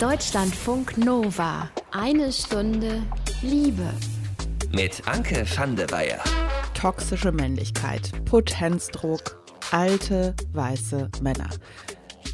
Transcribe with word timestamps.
Deutschlandfunk 0.00 0.98
Nova. 0.98 1.70
Eine 1.90 2.30
Stunde 2.30 3.02
Liebe. 3.40 3.88
Mit 4.70 5.08
Anke 5.08 5.46
van 5.56 5.74
der 5.74 5.90
Weyer. 5.90 6.22
Toxische 6.74 7.32
Männlichkeit, 7.32 8.12
Potenzdruck, 8.26 9.42
alte 9.70 10.36
weiße 10.52 11.10
Männer. 11.22 11.48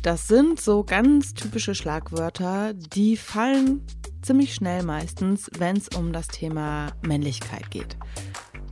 Das 0.03 0.27
sind 0.27 0.61
so 0.61 0.83
ganz 0.83 1.35
typische 1.35 1.77
Schlagwörter, 1.77 2.75
die 2.75 3.17
fallen 3.17 3.87
ziemlich 4.23 4.55
schnell 4.55 4.83
meistens, 4.83 5.49
wenn 5.57 5.77
es 5.77 5.87
um 5.97 6.13
das 6.13 6.27
Thema 6.27 6.91
Männlichkeit 7.07 7.71
geht. 7.71 7.97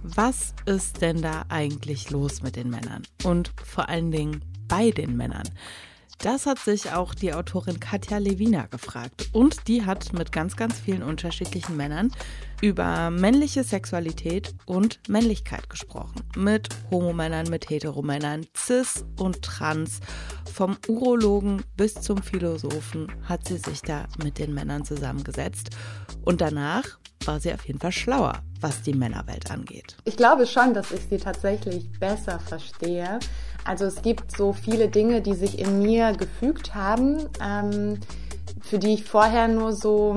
Was 0.02 0.52
ist 0.66 1.00
denn 1.00 1.22
da 1.22 1.44
eigentlich 1.48 2.10
los 2.10 2.42
mit 2.42 2.56
den 2.56 2.68
Männern? 2.70 3.04
Und 3.22 3.52
vor 3.64 3.88
allen 3.88 4.10
Dingen 4.10 4.44
bei 4.66 4.90
den 4.90 5.16
Männern? 5.16 5.48
Das 6.22 6.44
hat 6.44 6.58
sich 6.58 6.92
auch 6.92 7.14
die 7.14 7.32
Autorin 7.32 7.80
Katja 7.80 8.18
Lewina 8.18 8.66
gefragt. 8.66 9.30
Und 9.32 9.68
die 9.68 9.86
hat 9.86 10.12
mit 10.12 10.32
ganz, 10.32 10.54
ganz 10.54 10.78
vielen 10.78 11.02
unterschiedlichen 11.02 11.78
Männern 11.78 12.12
über 12.60 13.10
männliche 13.10 13.64
Sexualität 13.64 14.54
und 14.66 15.00
Männlichkeit 15.08 15.70
gesprochen. 15.70 16.22
Mit 16.36 16.68
Homomännern, 16.90 17.48
mit 17.48 17.70
Heteromännern, 17.70 18.46
Cis 18.54 19.06
und 19.18 19.40
Trans. 19.40 20.00
Vom 20.52 20.76
Urologen 20.88 21.62
bis 21.78 21.94
zum 21.94 22.18
Philosophen 22.22 23.10
hat 23.26 23.48
sie 23.48 23.56
sich 23.56 23.80
da 23.80 24.04
mit 24.22 24.38
den 24.38 24.52
Männern 24.52 24.84
zusammengesetzt. 24.84 25.70
Und 26.22 26.42
danach 26.42 26.98
war 27.24 27.40
sie 27.40 27.52
auf 27.52 27.66
jeden 27.66 27.78
Fall 27.78 27.92
schlauer, 27.92 28.42
was 28.60 28.82
die 28.82 28.94
Männerwelt 28.94 29.50
angeht. 29.50 29.96
Ich 30.04 30.16
glaube 30.16 30.46
schon, 30.46 30.74
dass 30.74 30.90
ich 30.90 31.00
sie 31.08 31.18
tatsächlich 31.18 31.90
besser 31.98 32.38
verstehe. 32.40 33.18
Also 33.64 33.84
es 33.84 34.02
gibt 34.02 34.36
so 34.36 34.52
viele 34.52 34.88
Dinge, 34.88 35.20
die 35.20 35.34
sich 35.34 35.58
in 35.58 35.80
mir 35.82 36.12
gefügt 36.12 36.74
haben, 36.74 37.28
ähm, 37.42 38.00
für 38.62 38.78
die 38.78 38.94
ich 38.94 39.04
vorher 39.04 39.48
nur 39.48 39.72
so 39.72 40.16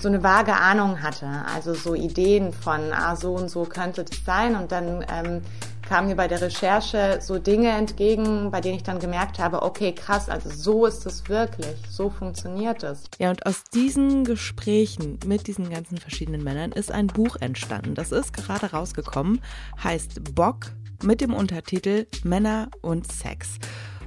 so 0.00 0.08
eine 0.08 0.22
vage 0.22 0.54
Ahnung 0.54 1.02
hatte. 1.02 1.26
Also 1.54 1.74
so 1.74 1.94
Ideen 1.94 2.52
von, 2.52 2.92
ah, 2.92 3.16
so 3.16 3.34
und 3.34 3.50
so 3.50 3.64
könnte 3.64 4.04
das 4.04 4.24
sein. 4.24 4.56
Und 4.56 4.72
dann 4.72 5.04
ähm, 5.12 5.42
kamen 5.90 6.08
mir 6.08 6.16
bei 6.16 6.28
der 6.28 6.40
Recherche 6.40 7.18
so 7.20 7.38
Dinge 7.38 7.70
entgegen, 7.70 8.50
bei 8.50 8.60
denen 8.60 8.76
ich 8.76 8.82
dann 8.82 9.00
gemerkt 9.00 9.38
habe, 9.38 9.62
okay, 9.62 9.92
krass, 9.92 10.28
also 10.28 10.48
so 10.48 10.86
ist 10.86 11.04
es 11.04 11.28
wirklich, 11.28 11.74
so 11.90 12.10
funktioniert 12.10 12.82
es. 12.82 13.02
Ja, 13.18 13.30
und 13.30 13.44
aus 13.44 13.64
diesen 13.74 14.24
Gesprächen 14.24 15.18
mit 15.26 15.48
diesen 15.48 15.68
ganzen 15.68 15.98
verschiedenen 15.98 16.44
Männern 16.44 16.72
ist 16.72 16.92
ein 16.92 17.08
Buch 17.08 17.36
entstanden. 17.40 17.94
Das 17.94 18.12
ist 18.12 18.32
gerade 18.32 18.70
rausgekommen, 18.70 19.40
heißt 19.82 20.34
Bock 20.34 20.70
mit 21.02 21.20
dem 21.20 21.34
Untertitel 21.34 22.06
Männer 22.24 22.70
und 22.82 23.10
Sex. 23.10 23.58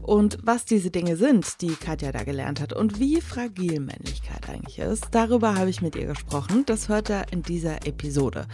Und 0.04 0.38
was 0.44 0.66
diese 0.66 0.92
Dinge 0.92 1.16
sind, 1.16 1.62
die 1.62 1.76
Katja 1.76 2.12
da 2.12 2.24
gelernt 2.24 2.60
hat 2.60 2.74
und 2.74 3.00
wie 3.00 3.22
fragil 3.22 3.80
Männlichkeit 3.80 4.50
eigentlich 4.50 4.80
ist, 4.80 5.08
darüber 5.12 5.56
habe 5.56 5.70
ich 5.70 5.82
mit 5.82 5.96
ihr 5.96 6.08
gesprochen. 6.08 6.66
Das 6.66 6.90
hört 6.90 7.10
er 7.10 7.32
in 7.32 7.42
dieser 7.42 7.88
Episode. 7.88 8.46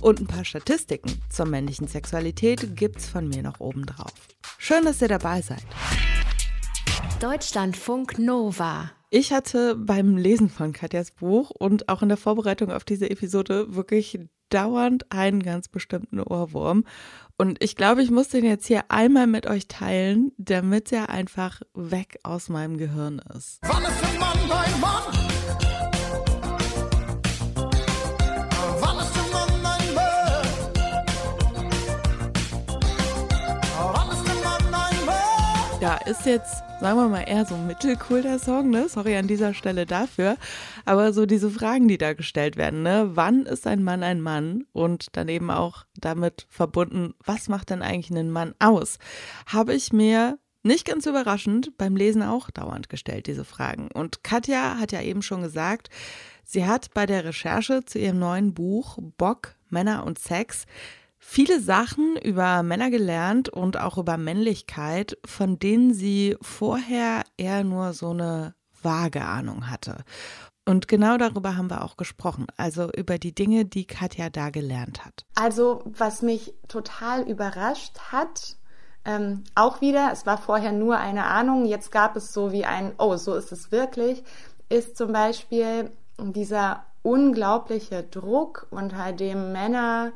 Und 0.00 0.20
ein 0.20 0.26
paar 0.26 0.46
Statistiken 0.46 1.20
zur 1.28 1.44
männlichen 1.44 1.88
Sexualität 1.88 2.74
gibt's 2.74 3.06
von 3.06 3.28
mir 3.28 3.42
noch 3.42 3.60
oben 3.60 3.84
drauf. 3.84 4.14
Schön, 4.56 4.84
dass 4.84 5.02
ihr 5.02 5.08
dabei 5.08 5.42
seid. 5.42 5.64
Deutschlandfunk 7.20 8.18
Nova. 8.18 8.90
Ich 9.10 9.32
hatte 9.32 9.76
beim 9.76 10.16
Lesen 10.16 10.48
von 10.48 10.72
Katjas 10.72 11.10
Buch 11.10 11.50
und 11.50 11.88
auch 11.88 12.02
in 12.02 12.08
der 12.08 12.18
Vorbereitung 12.18 12.72
auf 12.72 12.82
diese 12.82 13.10
Episode 13.10 13.74
wirklich 13.74 14.18
dauernd 14.48 15.10
einen 15.10 15.42
ganz 15.42 15.68
bestimmten 15.68 16.20
Ohrwurm. 16.20 16.84
Und 17.36 17.62
ich 17.62 17.74
glaube, 17.74 18.02
ich 18.02 18.10
muss 18.10 18.28
den 18.28 18.44
jetzt 18.44 18.66
hier 18.66 18.84
einmal 18.90 19.26
mit 19.26 19.46
euch 19.46 19.66
teilen, 19.66 20.30
damit 20.38 20.92
er 20.92 21.10
einfach 21.10 21.62
weg 21.74 22.18
aus 22.22 22.48
meinem 22.48 22.78
Gehirn 22.78 23.20
ist. 23.36 23.58
Wann 23.62 23.82
ist 23.82 24.04
ein 24.04 24.18
Mann 24.18 24.38
dein 24.48 24.80
Mann? 24.80 25.33
Ja, 35.84 35.96
ist 35.96 36.24
jetzt, 36.24 36.64
sagen 36.80 36.98
wir 36.98 37.08
mal, 37.08 37.28
eher 37.28 37.44
so 37.44 37.58
mittelcool 37.58 38.22
der 38.22 38.38
Song, 38.38 38.70
ne? 38.70 38.88
Sorry 38.88 39.18
an 39.18 39.26
dieser 39.26 39.52
Stelle 39.52 39.84
dafür. 39.84 40.38
Aber 40.86 41.12
so 41.12 41.26
diese 41.26 41.50
Fragen, 41.50 41.88
die 41.88 41.98
da 41.98 42.14
gestellt 42.14 42.56
werden, 42.56 42.82
ne? 42.82 43.10
Wann 43.12 43.42
ist 43.42 43.66
ein 43.66 43.84
Mann 43.84 44.02
ein 44.02 44.22
Mann? 44.22 44.64
Und 44.72 45.14
dann 45.14 45.28
eben 45.28 45.50
auch 45.50 45.84
damit 45.94 46.46
verbunden, 46.48 47.12
was 47.22 47.50
macht 47.50 47.68
denn 47.68 47.82
eigentlich 47.82 48.10
einen 48.10 48.30
Mann 48.30 48.54
aus? 48.60 48.96
Habe 49.44 49.74
ich 49.74 49.92
mir 49.92 50.38
nicht 50.62 50.86
ganz 50.86 51.04
überraschend 51.04 51.76
beim 51.76 51.96
Lesen 51.96 52.22
auch 52.22 52.50
dauernd 52.50 52.88
gestellt, 52.88 53.26
diese 53.26 53.44
Fragen. 53.44 53.90
Und 53.92 54.24
Katja 54.24 54.78
hat 54.78 54.90
ja 54.90 55.02
eben 55.02 55.20
schon 55.20 55.42
gesagt, 55.42 55.90
sie 56.46 56.64
hat 56.64 56.94
bei 56.94 57.04
der 57.04 57.26
Recherche 57.26 57.84
zu 57.84 57.98
ihrem 57.98 58.18
neuen 58.18 58.54
Buch 58.54 58.96
Bock, 59.18 59.54
Männer 59.68 60.06
und 60.06 60.18
Sex 60.18 60.64
viele 61.26 61.60
Sachen 61.60 62.16
über 62.22 62.62
Männer 62.62 62.90
gelernt 62.90 63.48
und 63.48 63.80
auch 63.80 63.98
über 63.98 64.18
Männlichkeit, 64.18 65.16
von 65.24 65.58
denen 65.58 65.94
sie 65.94 66.36
vorher 66.42 67.24
eher 67.36 67.64
nur 67.64 67.94
so 67.94 68.10
eine 68.10 68.54
vage 68.82 69.24
Ahnung 69.24 69.70
hatte. 69.70 70.04
Und 70.66 70.86
genau 70.86 71.16
darüber 71.16 71.56
haben 71.56 71.70
wir 71.70 71.82
auch 71.82 71.96
gesprochen, 71.96 72.46
also 72.56 72.90
über 72.92 73.18
die 73.18 73.34
Dinge, 73.34 73.64
die 73.64 73.86
Katja 73.86 74.30
da 74.30 74.50
gelernt 74.50 75.04
hat. 75.04 75.24
Also, 75.34 75.82
was 75.84 76.22
mich 76.22 76.54
total 76.68 77.22
überrascht 77.28 77.98
hat, 78.12 78.56
ähm, 79.04 79.44
auch 79.54 79.80
wieder, 79.80 80.10
es 80.12 80.26
war 80.26 80.38
vorher 80.38 80.72
nur 80.72 80.98
eine 80.98 81.24
Ahnung, 81.24 81.64
jetzt 81.64 81.90
gab 81.90 82.16
es 82.16 82.32
so 82.32 82.52
wie 82.52 82.64
ein, 82.64 82.92
oh, 82.98 83.16
so 83.16 83.34
ist 83.34 83.50
es 83.50 83.72
wirklich, 83.72 84.22
ist 84.68 84.96
zum 84.96 85.12
Beispiel 85.12 85.90
dieser 86.18 86.84
unglaubliche 87.02 88.02
Druck, 88.02 88.66
unter 88.70 89.12
dem 89.12 89.52
Männer 89.52 90.12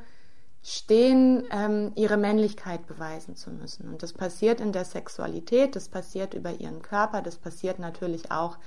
stehen, 0.62 1.44
ähm, 1.50 1.92
ihre 1.94 2.16
Männlichkeit 2.16 2.86
beweisen 2.86 3.36
zu 3.36 3.50
müssen. 3.50 3.88
Und 3.88 4.02
das 4.02 4.12
passiert 4.12 4.60
in 4.60 4.72
der 4.72 4.84
Sexualität, 4.84 5.76
das 5.76 5.88
passiert 5.88 6.34
über 6.34 6.52
ihren 6.52 6.82
Körper, 6.82 7.22
das 7.22 7.36
passiert 7.36 7.78
natürlich 7.78 8.30
auch 8.30 8.58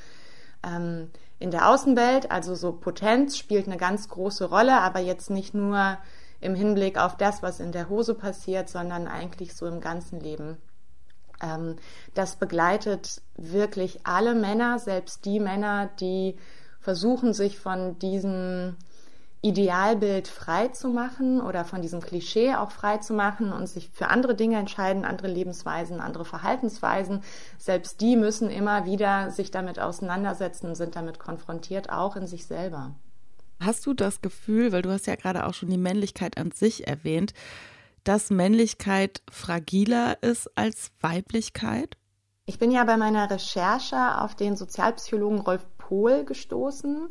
ähm, 0.63 1.09
in 1.40 1.52
der 1.52 1.69
Außenwelt. 1.69 2.31
Also 2.31 2.56
so 2.56 2.72
Potenz 2.72 3.38
spielt 3.38 3.68
eine 3.68 3.78
ganz 3.78 4.09
große 4.09 4.46
Rolle, 4.46 4.79
aber 4.79 5.00
jetzt 5.00 5.29
nicht 5.29 5.53
nur 5.53 5.97
im 6.40 6.56
Hinblick 6.56 6.97
auf 6.97 7.18
das, 7.18 7.44
was 7.44 7.59
in 7.59 7.72
der 7.72 7.90
Hose 7.90 8.16
passiert, 8.16 8.69
sondern 8.69 9.08
eigentlich 9.08 9.56
so 9.56 9.68
im 9.68 9.79
ganzen 9.79 10.19
Leben. 10.19 10.58
Ähm, 11.41 11.75
das 12.13 12.35
begleitet 12.35 13.22
wirklich 13.35 14.06
alle 14.06 14.34
Männer, 14.34 14.79
selbst 14.79 15.25
die 15.25 15.40
Männer, 15.40 15.90
die 16.00 16.38
versuchen, 16.79 17.34
sich 17.34 17.59
von 17.59 18.00
diesem 18.00 18.75
Idealbild 19.44 20.28
frei 20.28 20.68
zu 20.68 20.90
machen 20.90 21.41
oder 21.41 21.66
von 21.66 21.81
diesem 21.81 22.00
Klischee 22.00 22.53
auch 22.53 22.72
frei 22.72 22.97
zu 22.97 23.13
machen 23.13 23.52
und 23.52 23.68
sich 23.68 23.90
für 23.90 24.07
andere 24.07 24.35
Dinge 24.35 24.57
entscheiden, 24.57 25.03
andere 25.03 25.29
Lebensweisen, 25.29 26.00
andere 26.00 26.25
Verhaltensweisen. 26.25 27.24
Selbst 27.57 28.02
die 28.02 28.16
müssen 28.16 28.52
immer 28.52 28.85
wieder 28.85 29.31
sich 29.31 29.50
damit 29.50 29.79
auseinandersetzen 29.79 30.68
und 30.68 30.75
sind 30.75 30.96
damit 30.96 31.18
konfrontiert, 31.18 31.90
auch 31.90 32.16
in 32.16 32.28
sich 32.28 32.46
selber. 32.46 32.94
Hast 33.59 33.85
du 33.88 33.96
das 33.96 34.22
Gefühl, 34.22 34.72
weil 34.72 34.84
du 34.84 34.91
hast 34.91 35.07
ja 35.07 35.16
gerade 35.16 35.47
auch 35.47 35.56
schon 35.56 35.69
die 35.69 35.78
Männlichkeit 35.78 36.38
an 36.38 36.52
sich 36.52 36.88
erwähnt, 36.88 37.34
dass 38.03 38.29
Männlichkeit 38.29 39.22
fragiler 39.29 40.22
ist 40.22 40.56
als 40.56 40.91
Weiblichkeit? 41.00 41.97
Ich 42.46 42.59
bin 42.59 42.72
ja 42.72 42.84
bei 42.84 42.97
meiner 42.97 43.29
Recherche 43.29 44.19
auf 44.19 44.35
den 44.35 44.56
Sozialpsychologen 44.56 45.40
Rolf 45.40 45.66
Pohl 45.78 46.25
gestoßen 46.25 47.09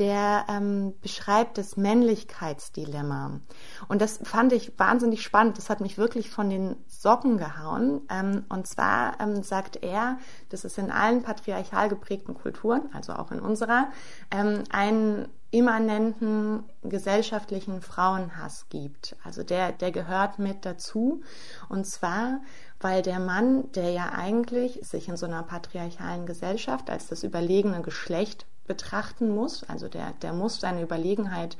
der 0.00 0.46
ähm, 0.48 0.94
beschreibt 1.02 1.58
das 1.58 1.76
Männlichkeitsdilemma. 1.76 3.40
Und 3.86 4.00
das 4.00 4.18
fand 4.24 4.54
ich 4.54 4.72
wahnsinnig 4.78 5.22
spannend. 5.22 5.58
Das 5.58 5.68
hat 5.68 5.82
mich 5.82 5.98
wirklich 5.98 6.30
von 6.30 6.48
den 6.48 6.76
Socken 6.86 7.36
gehauen. 7.36 8.00
Ähm, 8.10 8.46
und 8.48 8.66
zwar 8.66 9.20
ähm, 9.20 9.42
sagt 9.42 9.82
er, 9.82 10.18
dass 10.48 10.64
es 10.64 10.78
in 10.78 10.90
allen 10.90 11.22
patriarchal 11.22 11.90
geprägten 11.90 12.32
Kulturen, 12.32 12.88
also 12.94 13.12
auch 13.12 13.30
in 13.30 13.40
unserer, 13.40 13.88
ähm, 14.30 14.64
einen 14.70 15.28
immanenten 15.50 16.64
gesellschaftlichen 16.82 17.82
Frauenhass 17.82 18.68
gibt. 18.70 19.16
Also 19.22 19.42
der, 19.42 19.72
der 19.72 19.92
gehört 19.92 20.38
mit 20.38 20.64
dazu. 20.64 21.22
Und 21.68 21.86
zwar, 21.86 22.40
weil 22.80 23.02
der 23.02 23.18
Mann, 23.18 23.70
der 23.72 23.90
ja 23.90 24.12
eigentlich 24.12 24.80
sich 24.82 25.08
in 25.08 25.18
so 25.18 25.26
einer 25.26 25.42
patriarchalen 25.42 26.24
Gesellschaft 26.24 26.88
als 26.88 27.08
das 27.08 27.22
überlegene 27.22 27.82
Geschlecht 27.82 28.46
betrachten 28.70 29.34
muss. 29.34 29.64
Also 29.68 29.88
der, 29.88 30.12
der 30.22 30.32
muss 30.32 30.60
seine 30.60 30.82
Überlegenheit 30.82 31.56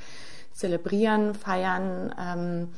zelebrieren, 0.53 1.35
feiern, 1.35 2.15
ähm, 2.17 2.69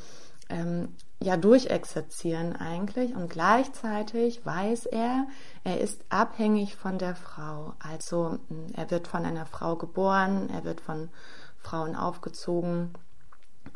ähm, 0.49 0.89
ja 1.21 1.37
durchexerzieren 1.37 2.57
eigentlich. 2.57 3.15
Und 3.15 3.29
gleichzeitig 3.29 4.45
weiß 4.47 4.87
er, 4.87 5.27
er 5.65 5.81
ist 5.83 6.01
abhängig 6.09 6.77
von 6.77 6.97
der 6.97 7.15
Frau. 7.15 7.75
Also 7.79 8.39
er 8.73 8.91
wird 8.91 9.07
von 9.07 9.27
einer 9.27 9.45
Frau 9.45 9.77
geboren, 9.77 10.49
er 10.49 10.65
wird 10.65 10.81
von 10.81 11.11
Frauen 11.59 11.95
aufgezogen. 11.95 12.95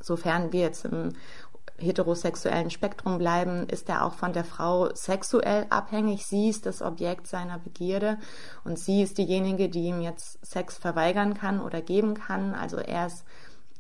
Sofern 0.00 0.52
wir 0.52 0.60
jetzt 0.60 0.86
im 0.86 1.12
heterosexuellen 1.78 2.70
Spektrum 2.70 3.18
bleiben, 3.18 3.68
ist 3.68 3.88
er 3.88 4.04
auch 4.04 4.14
von 4.14 4.32
der 4.32 4.44
Frau 4.44 4.94
sexuell 4.94 5.66
abhängig. 5.70 6.26
Sie 6.26 6.48
ist 6.48 6.66
das 6.66 6.82
Objekt 6.82 7.26
seiner 7.26 7.58
Begierde 7.58 8.18
und 8.64 8.78
sie 8.78 9.02
ist 9.02 9.18
diejenige, 9.18 9.68
die 9.68 9.84
ihm 9.84 10.00
jetzt 10.00 10.44
Sex 10.44 10.78
verweigern 10.78 11.34
kann 11.34 11.60
oder 11.60 11.82
geben 11.82 12.14
kann. 12.14 12.54
Also 12.54 12.78
er 12.78 13.06
ist 13.06 13.24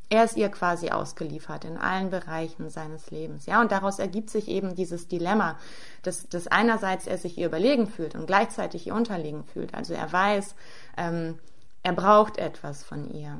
er 0.08 0.24
ist 0.24 0.36
ihr 0.36 0.48
quasi 0.50 0.90
ausgeliefert 0.90 1.64
in 1.64 1.76
allen 1.78 2.10
Bereichen 2.10 2.70
seines 2.70 3.10
Lebens. 3.10 3.46
Ja, 3.46 3.60
und 3.60 3.72
daraus 3.72 3.98
ergibt 3.98 4.30
sich 4.30 4.46
eben 4.46 4.76
dieses 4.76 5.08
Dilemma, 5.08 5.58
dass, 6.02 6.28
dass 6.28 6.46
einerseits 6.46 7.08
er 7.08 7.18
sich 7.18 7.36
ihr 7.38 7.46
überlegen 7.46 7.88
fühlt 7.88 8.14
und 8.14 8.26
gleichzeitig 8.26 8.86
ihr 8.86 8.94
unterlegen 8.94 9.42
fühlt. 9.42 9.74
Also 9.74 9.94
er 9.94 10.12
weiß, 10.12 10.54
ähm, 10.96 11.38
er 11.82 11.92
braucht 11.92 12.38
etwas 12.38 12.84
von 12.84 13.10
ihr. 13.12 13.36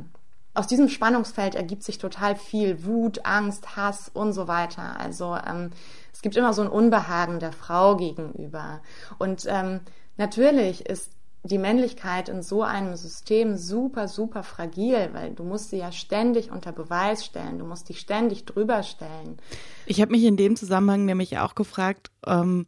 Aus 0.57 0.67
diesem 0.67 0.89
Spannungsfeld 0.89 1.55
ergibt 1.55 1.83
sich 1.83 1.99
total 1.99 2.35
viel 2.35 2.85
Wut, 2.85 3.27
Angst, 3.27 3.77
Hass 3.77 4.11
und 4.13 4.33
so 4.33 4.49
weiter. 4.49 4.99
Also 4.99 5.37
ähm, 5.47 5.71
es 6.15 6.23
gibt 6.23 6.35
immer 6.35 6.55
so 6.55 6.63
ein 6.63 6.69
Unbehagen 6.69 7.41
der 7.41 7.53
Frau 7.53 7.97
gegenüber. 7.97 8.81
Und 9.19 9.45
ähm, 9.47 9.81
natürlich 10.17 10.87
ist 10.87 11.13
die 11.43 11.59
Männlichkeit 11.59 12.31
in 12.31 12.43
so 12.43 12.63
einem 12.63 12.97
System 12.97 13.59
super, 13.59 14.09
super 14.09 14.43
fragil, 14.43 15.11
weil 15.13 15.35
du 15.35 15.45
musst 15.45 15.71
sie 15.71 15.77
ja 15.77 15.93
ständig 15.93 16.51
unter 16.51 16.73
Beweis 16.73 17.25
stellen, 17.25 17.59
du 17.59 17.67
musst 17.67 17.91
dich 17.91 18.01
ständig 18.01 18.47
drüber 18.47 18.83
stellen. 18.83 19.39
Ich 19.85 20.01
habe 20.01 20.13
mich 20.13 20.25
in 20.25 20.39
dem 20.39 20.57
Zusammenhang 20.57 21.05
nämlich 21.05 21.39
auch 21.39 21.55
gefragt, 21.55 22.11
ähm, 22.27 22.67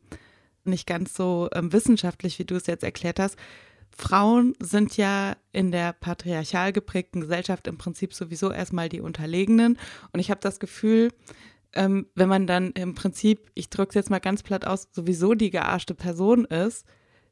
nicht 0.64 0.86
ganz 0.86 1.14
so 1.14 1.48
ähm, 1.54 1.72
wissenschaftlich, 1.72 2.38
wie 2.38 2.44
du 2.44 2.56
es 2.56 2.66
jetzt 2.66 2.84
erklärt 2.84 3.18
hast. 3.18 3.36
Frauen 3.98 4.54
sind 4.60 4.96
ja 4.96 5.36
in 5.50 5.72
der 5.72 5.92
patriarchal 5.92 6.72
geprägten 6.72 7.20
Gesellschaft 7.20 7.66
im 7.66 7.78
Prinzip 7.78 8.14
sowieso 8.14 8.52
erstmal 8.52 8.88
die 8.88 9.00
Unterlegenen. 9.00 9.76
Und 10.12 10.20
ich 10.20 10.30
habe 10.30 10.40
das 10.40 10.60
Gefühl, 10.60 11.10
ähm, 11.72 12.06
wenn 12.14 12.28
man 12.28 12.46
dann 12.46 12.70
im 12.72 12.94
Prinzip, 12.94 13.50
ich 13.54 13.70
drücke 13.70 13.90
es 13.90 13.94
jetzt 13.96 14.10
mal 14.10 14.20
ganz 14.20 14.44
platt 14.44 14.64
aus, 14.64 14.88
sowieso 14.92 15.34
die 15.34 15.50
gearschte 15.50 15.94
Person 15.94 16.44
ist, 16.44 16.86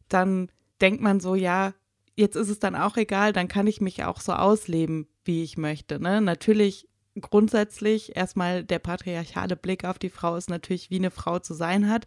dann 0.08 0.50
denkt 0.80 1.00
man 1.00 1.20
so, 1.20 1.36
ja, 1.36 1.72
jetzt 2.16 2.34
ist 2.34 2.50
es 2.50 2.58
dann 2.58 2.74
auch 2.74 2.96
egal, 2.96 3.32
dann 3.32 3.46
kann 3.46 3.68
ich 3.68 3.80
mich 3.80 4.02
auch 4.02 4.20
so 4.20 4.32
ausleben, 4.32 5.06
wie 5.24 5.44
ich 5.44 5.56
möchte. 5.56 6.00
Ne? 6.00 6.20
Natürlich 6.20 6.88
grundsätzlich 7.20 8.16
erstmal 8.16 8.64
der 8.64 8.80
patriarchale 8.80 9.54
Blick 9.54 9.84
auf 9.84 10.00
die 10.00 10.10
Frau 10.10 10.34
ist 10.34 10.50
natürlich, 10.50 10.90
wie 10.90 10.96
eine 10.96 11.12
Frau 11.12 11.38
zu 11.38 11.54
sein 11.54 11.88
hat. 11.88 12.06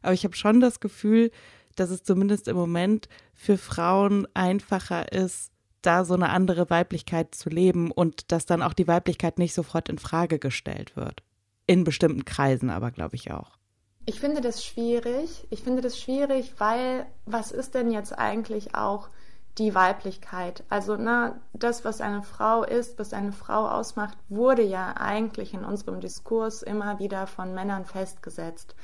Aber 0.00 0.14
ich 0.14 0.24
habe 0.24 0.34
schon 0.34 0.60
das 0.60 0.80
Gefühl, 0.80 1.30
dass 1.80 1.90
es 1.90 2.02
zumindest 2.02 2.48
im 2.48 2.56
Moment 2.56 3.08
für 3.34 3.58
Frauen 3.58 4.26
einfacher 4.34 5.12
ist, 5.12 5.52
da 5.82 6.04
so 6.04 6.14
eine 6.14 6.30
andere 6.30 6.70
Weiblichkeit 6.70 7.34
zu 7.34 7.48
leben 7.48 7.90
und 7.90 8.32
dass 8.32 8.46
dann 8.46 8.62
auch 8.62 8.72
die 8.72 8.88
Weiblichkeit 8.88 9.38
nicht 9.38 9.54
sofort 9.54 9.88
in 9.88 9.98
Frage 9.98 10.38
gestellt 10.38 10.96
wird. 10.96 11.22
In 11.66 11.84
bestimmten 11.84 12.24
Kreisen 12.24 12.70
aber, 12.70 12.90
glaube 12.90 13.16
ich 13.16 13.30
auch. 13.30 13.58
Ich 14.06 14.20
finde 14.20 14.40
das 14.40 14.64
schwierig. 14.64 15.46
Ich 15.50 15.62
finde 15.62 15.82
das 15.82 16.00
schwierig, 16.00 16.54
weil 16.58 17.06
was 17.26 17.52
ist 17.52 17.74
denn 17.74 17.90
jetzt 17.90 18.18
eigentlich 18.18 18.74
auch 18.74 19.10
die 19.58 19.74
Weiblichkeit? 19.74 20.64
Also, 20.70 20.96
na, 20.96 21.38
das, 21.52 21.84
was 21.84 22.00
eine 22.00 22.22
Frau 22.22 22.64
ist, 22.64 22.98
was 22.98 23.12
eine 23.12 23.32
Frau 23.32 23.68
ausmacht, 23.68 24.16
wurde 24.30 24.62
ja 24.62 24.94
eigentlich 24.96 25.52
in 25.52 25.64
unserem 25.64 26.00
Diskurs 26.00 26.62
immer 26.62 26.98
wieder 27.00 27.26
von 27.26 27.54
Männern 27.54 27.84
festgesetzt. 27.84 28.74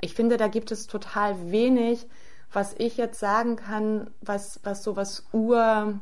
Ich 0.00 0.14
finde, 0.14 0.36
da 0.36 0.48
gibt 0.48 0.72
es 0.72 0.88
total 0.88 1.52
wenig, 1.52 2.06
was 2.54 2.74
ich 2.78 2.96
jetzt 2.96 3.18
sagen 3.18 3.56
kann, 3.56 4.10
was, 4.20 4.60
was 4.62 4.82
so 4.82 4.96
was 4.96 5.26
Ur, 5.32 6.00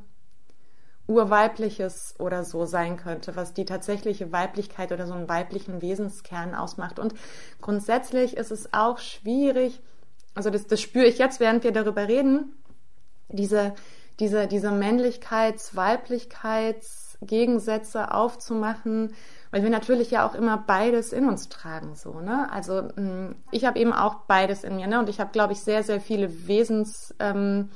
urweibliches 1.06 2.14
oder 2.18 2.44
so 2.44 2.66
sein 2.66 2.96
könnte, 2.96 3.36
was 3.36 3.54
die 3.54 3.64
tatsächliche 3.64 4.32
Weiblichkeit 4.32 4.90
oder 4.92 5.06
so 5.06 5.14
einen 5.14 5.28
weiblichen 5.28 5.80
Wesenskern 5.82 6.54
ausmacht. 6.54 6.98
Und 6.98 7.14
grundsätzlich 7.60 8.36
ist 8.36 8.50
es 8.50 8.72
auch 8.72 8.98
schwierig, 8.98 9.80
also 10.34 10.50
das, 10.50 10.66
das 10.66 10.80
spüre 10.80 11.06
ich 11.06 11.18
jetzt, 11.18 11.38
während 11.40 11.64
wir 11.64 11.72
darüber 11.72 12.08
reden, 12.08 12.54
diese, 13.28 13.74
diese, 14.20 14.46
diese 14.46 14.70
Männlichkeits-, 14.70 15.76
Weiblichkeitsgegensätze 15.76 18.12
aufzumachen, 18.12 19.14
weil 19.52 19.62
wir 19.62 19.70
natürlich 19.70 20.10
ja 20.10 20.26
auch 20.26 20.34
immer 20.34 20.56
beides 20.56 21.12
in 21.12 21.28
uns 21.28 21.48
tragen, 21.50 21.94
so, 21.94 22.20
ne? 22.20 22.50
Also 22.50 22.82
mm, 22.96 23.36
ich 23.52 23.66
habe 23.66 23.78
eben 23.78 23.92
auch 23.92 24.16
beides 24.26 24.64
in 24.64 24.76
mir, 24.76 24.86
ne? 24.86 24.98
Und 24.98 25.08
ich 25.10 25.20
habe, 25.20 25.30
glaube 25.30 25.52
ich, 25.52 25.60
sehr, 25.60 25.84
sehr 25.84 26.00
viele 26.00 26.48
Wesens, 26.48 27.14
ähm, 27.20 27.68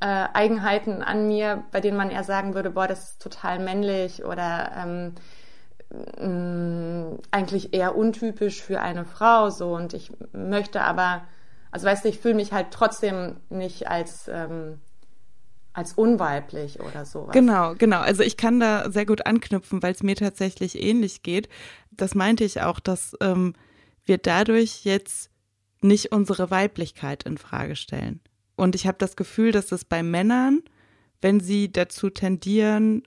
äh, 0.00 0.26
Eigenheiten 0.34 1.00
an 1.00 1.28
mir, 1.28 1.62
bei 1.70 1.80
denen 1.80 1.96
man 1.96 2.10
eher 2.10 2.24
sagen 2.24 2.54
würde, 2.54 2.70
boah, 2.70 2.88
das 2.88 3.10
ist 3.10 3.22
total 3.22 3.60
männlich 3.60 4.24
oder 4.24 4.72
ähm, 4.76 5.14
mh, 6.18 6.26
mm, 6.26 7.18
eigentlich 7.30 7.72
eher 7.72 7.96
untypisch 7.96 8.60
für 8.60 8.80
eine 8.80 9.04
Frau 9.04 9.48
so 9.50 9.76
und 9.76 9.94
ich 9.94 10.12
möchte 10.32 10.82
aber, 10.82 11.22
also 11.70 11.86
weißt 11.86 12.04
du, 12.04 12.08
ich 12.08 12.18
fühle 12.18 12.34
mich 12.34 12.52
halt 12.52 12.72
trotzdem 12.72 13.36
nicht 13.48 13.88
als 13.88 14.26
ähm, 14.26 14.80
als 15.72 15.94
unweiblich 15.94 16.80
oder 16.80 17.04
sowas. 17.04 17.32
Genau, 17.32 17.74
genau. 17.74 18.00
Also 18.00 18.22
ich 18.22 18.36
kann 18.36 18.60
da 18.60 18.90
sehr 18.90 19.06
gut 19.06 19.26
anknüpfen, 19.26 19.82
weil 19.82 19.92
es 19.92 20.02
mir 20.02 20.16
tatsächlich 20.16 20.80
ähnlich 20.80 21.22
geht. 21.22 21.48
Das 21.90 22.14
meinte 22.14 22.44
ich 22.44 22.60
auch, 22.60 22.80
dass 22.80 23.16
ähm, 23.20 23.54
wir 24.04 24.18
dadurch 24.18 24.84
jetzt 24.84 25.30
nicht 25.80 26.12
unsere 26.12 26.50
Weiblichkeit 26.50 27.24
in 27.24 27.38
Frage 27.38 27.76
stellen. 27.76 28.20
Und 28.56 28.74
ich 28.74 28.86
habe 28.86 28.98
das 28.98 29.16
Gefühl, 29.16 29.52
dass 29.52 29.72
es 29.72 29.84
bei 29.84 30.02
Männern, 30.02 30.62
wenn 31.20 31.40
sie 31.40 31.72
dazu 31.72 32.10
tendieren, 32.10 33.02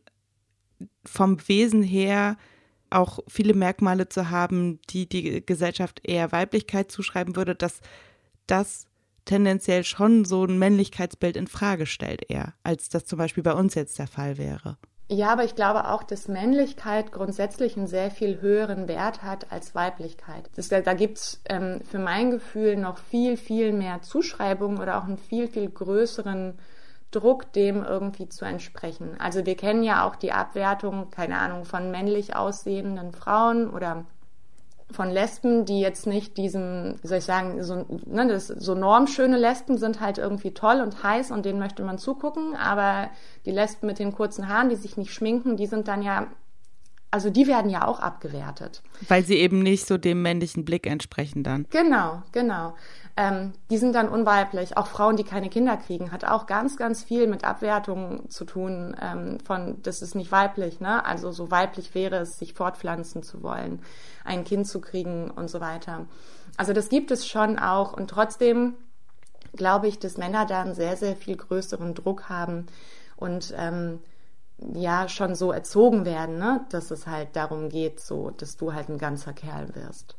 vom 1.05 1.37
Wesen 1.47 1.83
her 1.83 2.37
auch 2.89 3.19
viele 3.27 3.53
Merkmale 3.53 4.09
zu 4.09 4.29
haben, 4.29 4.79
die 4.89 5.07
die 5.07 5.45
Gesellschaft 5.45 6.01
eher 6.03 6.31
Weiblichkeit 6.31 6.91
zuschreiben 6.91 7.35
würde, 7.35 7.55
dass 7.55 7.81
das 8.47 8.87
tendenziell 9.25 9.83
schon 9.83 10.25
so 10.25 10.45
ein 10.45 10.57
Männlichkeitsbild 10.57 11.35
in 11.35 11.47
Frage 11.47 11.85
stellt 11.85 12.29
eher, 12.29 12.53
als 12.63 12.89
das 12.89 13.05
zum 13.05 13.19
Beispiel 13.19 13.43
bei 13.43 13.53
uns 13.53 13.75
jetzt 13.75 13.99
der 13.99 14.07
Fall 14.07 14.37
wäre. 14.37 14.77
Ja, 15.07 15.31
aber 15.31 15.43
ich 15.43 15.53
glaube 15.53 15.87
auch, 15.89 16.01
dass 16.01 16.27
Männlichkeit 16.27 17.11
grundsätzlich 17.11 17.77
einen 17.77 17.85
sehr 17.85 18.09
viel 18.09 18.41
höheren 18.41 18.87
Wert 18.87 19.21
hat 19.21 19.51
als 19.51 19.75
Weiblichkeit. 19.75 20.49
Das, 20.55 20.69
da 20.69 20.93
gibt's 20.93 21.41
ähm, 21.47 21.81
für 21.87 21.99
mein 21.99 22.31
Gefühl 22.31 22.75
noch 22.75 22.97
viel, 22.97 23.37
viel 23.37 23.71
mehr 23.71 24.01
Zuschreibungen 24.01 24.79
oder 24.79 24.97
auch 24.97 25.03
einen 25.03 25.19
viel, 25.19 25.47
viel 25.47 25.69
größeren 25.69 26.57
Druck, 27.11 27.53
dem 27.53 27.83
irgendwie 27.83 28.29
zu 28.29 28.45
entsprechen. 28.45 29.15
Also 29.19 29.45
wir 29.45 29.55
kennen 29.55 29.83
ja 29.83 30.07
auch 30.07 30.15
die 30.15 30.31
Abwertung, 30.31 31.11
keine 31.11 31.37
Ahnung, 31.37 31.65
von 31.65 31.91
männlich 31.91 32.35
aussehenden 32.35 33.11
Frauen 33.11 33.69
oder 33.69 34.05
von 34.95 35.11
Lesben, 35.11 35.65
die 35.65 35.79
jetzt 35.79 36.07
nicht 36.07 36.37
diesem, 36.37 36.95
wie 37.01 37.07
soll 37.07 37.19
ich 37.19 37.25
sagen, 37.25 37.61
so, 37.63 37.85
ne, 38.05 38.27
das, 38.27 38.47
so 38.47 38.73
normschöne 38.73 39.37
Lesben 39.37 39.77
sind 39.77 39.99
halt 39.99 40.17
irgendwie 40.17 40.51
toll 40.51 40.81
und 40.81 41.03
heiß 41.03 41.31
und 41.31 41.45
denen 41.45 41.59
möchte 41.59 41.83
man 41.83 41.97
zugucken, 41.97 42.55
aber 42.55 43.09
die 43.45 43.51
Lesben 43.51 43.87
mit 43.87 43.99
den 43.99 44.13
kurzen 44.13 44.47
Haaren, 44.47 44.69
die 44.69 44.75
sich 44.75 44.97
nicht 44.97 45.13
schminken, 45.13 45.57
die 45.57 45.67
sind 45.67 45.87
dann 45.87 46.01
ja, 46.01 46.27
also 47.11 47.29
die 47.29 47.47
werden 47.47 47.69
ja 47.69 47.87
auch 47.87 47.99
abgewertet. 47.99 48.81
Weil 49.07 49.23
sie 49.23 49.35
eben 49.35 49.59
nicht 49.59 49.85
so 49.85 49.97
dem 49.97 50.21
männlichen 50.21 50.65
Blick 50.65 50.87
entsprechen 50.87 51.43
dann. 51.43 51.67
Genau, 51.69 52.23
genau 52.31 52.73
ähm, 53.17 53.53
die 53.69 53.77
sind 53.77 53.93
dann 53.93 54.09
unweiblich. 54.09 54.75
Auch 54.75 54.87
Frauen, 54.87 55.15
die 55.15 55.23
keine 55.23 55.49
Kinder 55.49 55.77
kriegen, 55.77 56.11
hat 56.11 56.25
auch 56.25 56.47
ganz, 56.47 56.75
ganz 56.75 57.03
viel 57.03 57.27
mit 57.27 57.45
Abwertungen 57.45 58.29
zu 58.29 58.43
tun, 58.43 58.95
ähm, 59.01 59.39
von 59.39 59.81
das 59.83 60.01
ist 60.01 60.15
nicht 60.15 60.31
weiblich, 60.31 60.81
ne? 60.81 61.05
Also 61.05 61.31
so 61.31 61.49
weiblich 61.49 61.95
wäre 61.95 62.17
es, 62.17 62.37
sich 62.37 62.53
fortpflanzen 62.53 63.23
zu 63.23 63.41
wollen, 63.41 63.81
ein 64.25 64.43
Kind 64.43 64.67
zu 64.67 64.81
kriegen 64.81 65.31
und 65.31 65.49
so 65.49 65.61
weiter. 65.61 66.05
Also 66.57 66.73
das 66.73 66.89
gibt 66.89 67.11
es 67.11 67.25
schon 67.25 67.57
auch 67.57 67.93
und 67.93 68.09
trotzdem 68.09 68.75
glaube 69.53 69.87
ich, 69.87 69.99
dass 69.99 70.17
Männer 70.17 70.45
da 70.45 70.61
einen 70.61 70.75
sehr, 70.75 70.97
sehr 70.97 71.15
viel 71.15 71.37
größeren 71.37 71.93
Druck 71.93 72.27
haben 72.27 72.65
und 73.15 73.53
ähm, 73.57 73.99
ja 74.73 75.07
schon 75.07 75.35
so 75.35 75.51
erzogen 75.53 76.03
werden, 76.05 76.37
ne? 76.37 76.65
dass 76.69 76.91
es 76.91 77.07
halt 77.07 77.35
darum 77.35 77.69
geht, 77.69 77.99
so, 77.99 78.31
dass 78.31 78.57
du 78.57 78.73
halt 78.73 78.89
ein 78.89 78.97
ganzer 78.97 79.31
Kerl 79.31 79.73
wirst. 79.75 80.15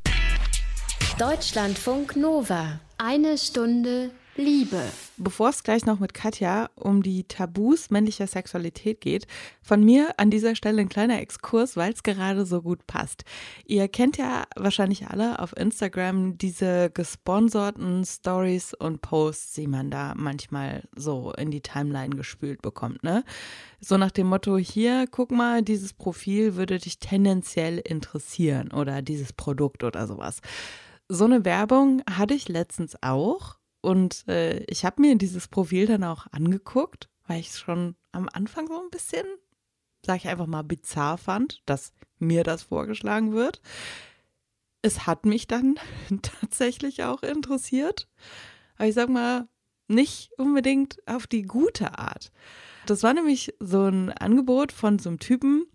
Deutschlandfunk 1.18 2.14
Nova. 2.14 2.78
Eine 2.98 3.38
Stunde 3.38 4.10
Liebe. 4.36 4.82
Bevor 5.16 5.48
es 5.48 5.62
gleich 5.64 5.86
noch 5.86 5.98
mit 5.98 6.12
Katja 6.12 6.68
um 6.74 7.02
die 7.02 7.24
Tabus 7.24 7.88
männlicher 7.88 8.26
Sexualität 8.26 9.00
geht, 9.00 9.26
von 9.62 9.82
mir 9.82 10.12
an 10.18 10.28
dieser 10.30 10.54
Stelle 10.54 10.82
ein 10.82 10.90
kleiner 10.90 11.18
Exkurs, 11.18 11.74
weil 11.74 11.94
es 11.94 12.02
gerade 12.02 12.44
so 12.44 12.60
gut 12.60 12.86
passt. 12.86 13.24
Ihr 13.64 13.88
kennt 13.88 14.18
ja 14.18 14.44
wahrscheinlich 14.56 15.08
alle 15.08 15.38
auf 15.38 15.56
Instagram 15.56 16.36
diese 16.36 16.90
gesponserten 16.90 18.04
Stories 18.04 18.74
und 18.74 19.00
Posts, 19.00 19.54
die 19.54 19.68
man 19.68 19.90
da 19.90 20.12
manchmal 20.14 20.82
so 20.94 21.32
in 21.32 21.50
die 21.50 21.62
Timeline 21.62 22.14
gespült 22.14 22.60
bekommt, 22.60 23.02
ne? 23.02 23.24
So 23.80 23.96
nach 23.96 24.10
dem 24.10 24.26
Motto, 24.26 24.58
hier, 24.58 25.06
guck 25.10 25.30
mal, 25.30 25.62
dieses 25.62 25.94
Profil 25.94 26.56
würde 26.56 26.76
dich 26.76 26.98
tendenziell 26.98 27.78
interessieren 27.78 28.70
oder 28.70 29.00
dieses 29.00 29.32
Produkt 29.32 29.82
oder 29.82 30.06
sowas 30.06 30.42
so 31.08 31.24
eine 31.24 31.44
Werbung 31.44 32.02
hatte 32.08 32.34
ich 32.34 32.48
letztens 32.48 32.96
auch 33.02 33.58
und 33.80 34.26
äh, 34.28 34.64
ich 34.64 34.84
habe 34.84 35.00
mir 35.00 35.16
dieses 35.16 35.48
Profil 35.48 35.86
dann 35.86 36.04
auch 36.04 36.26
angeguckt, 36.32 37.08
weil 37.26 37.40
ich 37.40 37.50
es 37.50 37.60
schon 37.60 37.96
am 38.12 38.28
Anfang 38.32 38.66
so 38.66 38.80
ein 38.80 38.90
bisschen, 38.90 39.26
sag 40.04 40.16
ich 40.16 40.28
einfach 40.28 40.46
mal, 40.46 40.62
bizarr 40.62 41.18
fand, 41.18 41.62
dass 41.66 41.92
mir 42.18 42.44
das 42.44 42.62
vorgeschlagen 42.64 43.32
wird. 43.32 43.60
es 44.82 45.06
hat 45.06 45.26
mich 45.26 45.46
dann 45.46 45.78
tatsächlich 46.22 47.02
auch 47.04 47.22
interessiert. 47.22 48.08
Aber 48.76 48.88
ich 48.88 48.94
sag 48.94 49.08
mal, 49.08 49.48
nicht 49.88 50.32
unbedingt 50.38 50.98
auf 51.06 51.26
die 51.26 51.42
gute 51.42 51.98
Art. 51.98 52.32
Das 52.86 53.02
war 53.02 53.14
nämlich 53.14 53.54
so 53.60 53.84
ein 53.84 54.10
Angebot 54.12 54.72
von 54.72 54.98
so 54.98 55.08
einem 55.08 55.18
Typen, 55.18 55.66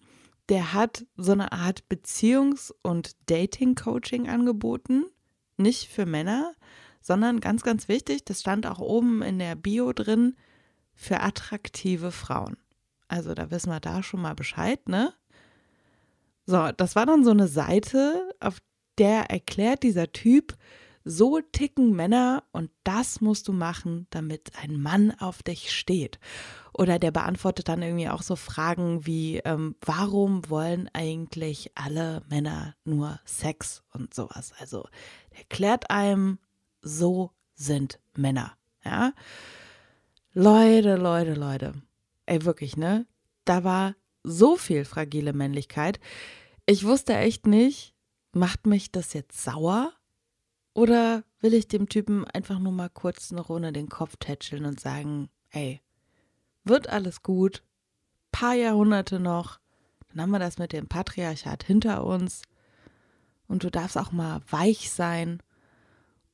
der 0.49 0.73
hat 0.73 1.05
so 1.15 1.31
eine 1.31 1.51
Art 1.51 1.83
Beziehungs- 1.89 2.73
und 2.81 3.15
Dating-Coaching 3.29 4.27
angeboten. 4.29 5.05
Nicht 5.57 5.87
für 5.89 6.05
Männer, 6.05 6.53
sondern 7.01 7.39
ganz, 7.39 7.63
ganz 7.63 7.87
wichtig, 7.87 8.25
das 8.25 8.41
stand 8.41 8.67
auch 8.67 8.79
oben 8.79 9.21
in 9.21 9.39
der 9.39 9.55
Bio 9.55 9.91
drin, 9.93 10.35
für 10.93 11.21
attraktive 11.21 12.11
Frauen. 12.11 12.57
Also 13.07 13.33
da 13.33 13.49
wissen 13.49 13.71
wir 13.71 13.79
da 13.79 14.03
schon 14.03 14.21
mal 14.21 14.35
Bescheid, 14.35 14.87
ne? 14.87 15.13
So, 16.45 16.71
das 16.71 16.95
war 16.95 17.05
dann 17.05 17.23
so 17.23 17.31
eine 17.31 17.47
Seite, 17.47 18.33
auf 18.39 18.59
der 18.97 19.29
erklärt 19.29 19.83
dieser 19.83 20.11
Typ, 20.11 20.55
so 21.03 21.39
ticken 21.39 21.95
Männer 21.95 22.43
und 22.51 22.69
das 22.83 23.21
musst 23.21 23.47
du 23.47 23.53
machen, 23.53 24.05
damit 24.11 24.51
ein 24.61 24.79
Mann 24.79 25.11
auf 25.19 25.41
dich 25.41 25.75
steht. 25.75 26.19
Oder 26.73 26.99
der 26.99 27.11
beantwortet 27.11 27.67
dann 27.67 27.81
irgendwie 27.81 28.09
auch 28.09 28.21
so 28.21 28.35
Fragen 28.35 29.05
wie, 29.05 29.37
ähm, 29.39 29.75
warum 29.81 30.49
wollen 30.49 30.89
eigentlich 30.93 31.71
alle 31.75 32.21
Männer 32.29 32.75
nur 32.85 33.19
Sex 33.25 33.83
und 33.93 34.13
sowas. 34.13 34.53
Also 34.59 34.87
erklärt 35.31 35.89
einem, 35.89 36.39
so 36.81 37.31
sind 37.55 37.99
Männer. 38.15 38.57
Ja. 38.83 39.13
Leute, 40.33 40.95
Leute, 40.95 41.33
Leute. 41.33 41.73
Ey, 42.25 42.45
wirklich, 42.45 42.77
ne? 42.77 43.05
Da 43.45 43.63
war 43.63 43.95
so 44.23 44.55
viel 44.55 44.85
fragile 44.85 45.33
Männlichkeit. 45.33 45.99
Ich 46.65 46.85
wusste 46.85 47.15
echt 47.15 47.47
nicht, 47.47 47.95
macht 48.33 48.65
mich 48.65 48.91
das 48.91 49.13
jetzt 49.13 49.41
sauer? 49.41 49.91
Oder 50.73 51.23
will 51.39 51.53
ich 51.53 51.67
dem 51.67 51.89
Typen 51.89 52.25
einfach 52.25 52.59
nur 52.59 52.71
mal 52.71 52.89
kurz 52.89 53.31
eine 53.31 53.41
Runde 53.41 53.73
den 53.73 53.89
Kopf 53.89 54.15
tätscheln 54.17 54.65
und 54.65 54.79
sagen, 54.79 55.29
ey, 55.49 55.81
wird 56.63 56.87
alles 56.87 57.23
gut, 57.23 57.63
paar 58.31 58.53
Jahrhunderte 58.53 59.19
noch, 59.19 59.59
dann 60.09 60.21
haben 60.21 60.31
wir 60.31 60.39
das 60.39 60.57
mit 60.57 60.71
dem 60.73 60.87
Patriarchat 60.87 61.63
hinter 61.63 62.05
uns 62.05 62.43
und 63.51 63.63
du 63.63 63.69
darfst 63.69 63.97
auch 63.97 64.11
mal 64.11 64.41
weich 64.49 64.89
sein 64.89 65.41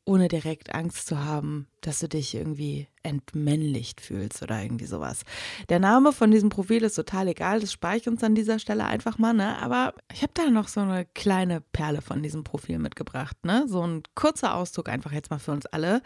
ohne 0.07 0.29
direkt 0.29 0.73
Angst 0.73 1.05
zu 1.05 1.19
haben, 1.25 1.67
dass 1.81 1.99
du 1.99 2.07
dich 2.07 2.33
irgendwie 2.33 2.87
entmännlicht 3.03 3.99
fühlst 3.99 4.41
oder 4.41 4.63
irgendwie 4.63 4.85
sowas. 4.85 5.23
Der 5.67 5.79
Name 5.79 6.13
von 6.13 6.31
diesem 6.31 6.47
Profil 6.47 6.83
ist 6.83 6.95
total 6.95 7.27
egal, 7.27 7.59
das 7.59 7.73
spare 7.73 7.97
ich 7.97 8.07
uns 8.07 8.23
an 8.23 8.33
dieser 8.33 8.57
Stelle 8.57 8.85
einfach 8.85 9.17
mal, 9.17 9.33
ne? 9.33 9.61
Aber 9.61 9.93
ich 10.13 10.21
habe 10.21 10.31
da 10.33 10.49
noch 10.49 10.69
so 10.69 10.79
eine 10.79 11.05
kleine 11.13 11.59
Perle 11.59 12.01
von 12.01 12.23
diesem 12.23 12.45
Profil 12.45 12.79
mitgebracht, 12.79 13.35
ne? 13.43 13.65
So 13.67 13.85
ein 13.85 14.03
kurzer 14.15 14.55
Auszug 14.55 14.87
einfach 14.87 15.11
jetzt 15.11 15.29
mal 15.29 15.39
für 15.39 15.51
uns 15.51 15.65
alle. 15.65 16.01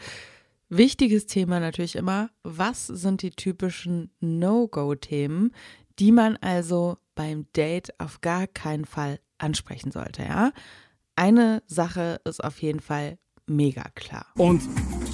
Wichtiges 0.67 1.27
Thema 1.27 1.59
natürlich 1.59 1.95
immer, 1.95 2.31
was 2.41 2.87
sind 2.87 3.21
die 3.21 3.31
typischen 3.31 4.09
No-Go-Themen, 4.19 5.53
die 5.99 6.11
man 6.11 6.37
also 6.37 6.97
beim 7.13 7.45
Date 7.55 7.93
auf 7.99 8.21
gar 8.21 8.47
keinen 8.47 8.85
Fall 8.85 9.19
ansprechen 9.37 9.91
sollte, 9.91 10.23
ja? 10.23 10.51
Eine 11.15 11.61
Sache 11.67 12.19
ist 12.25 12.43
auf 12.43 12.61
jeden 12.61 12.79
Fall 12.79 13.17
mega 13.47 13.83
klar. 13.95 14.25
Und 14.37 14.61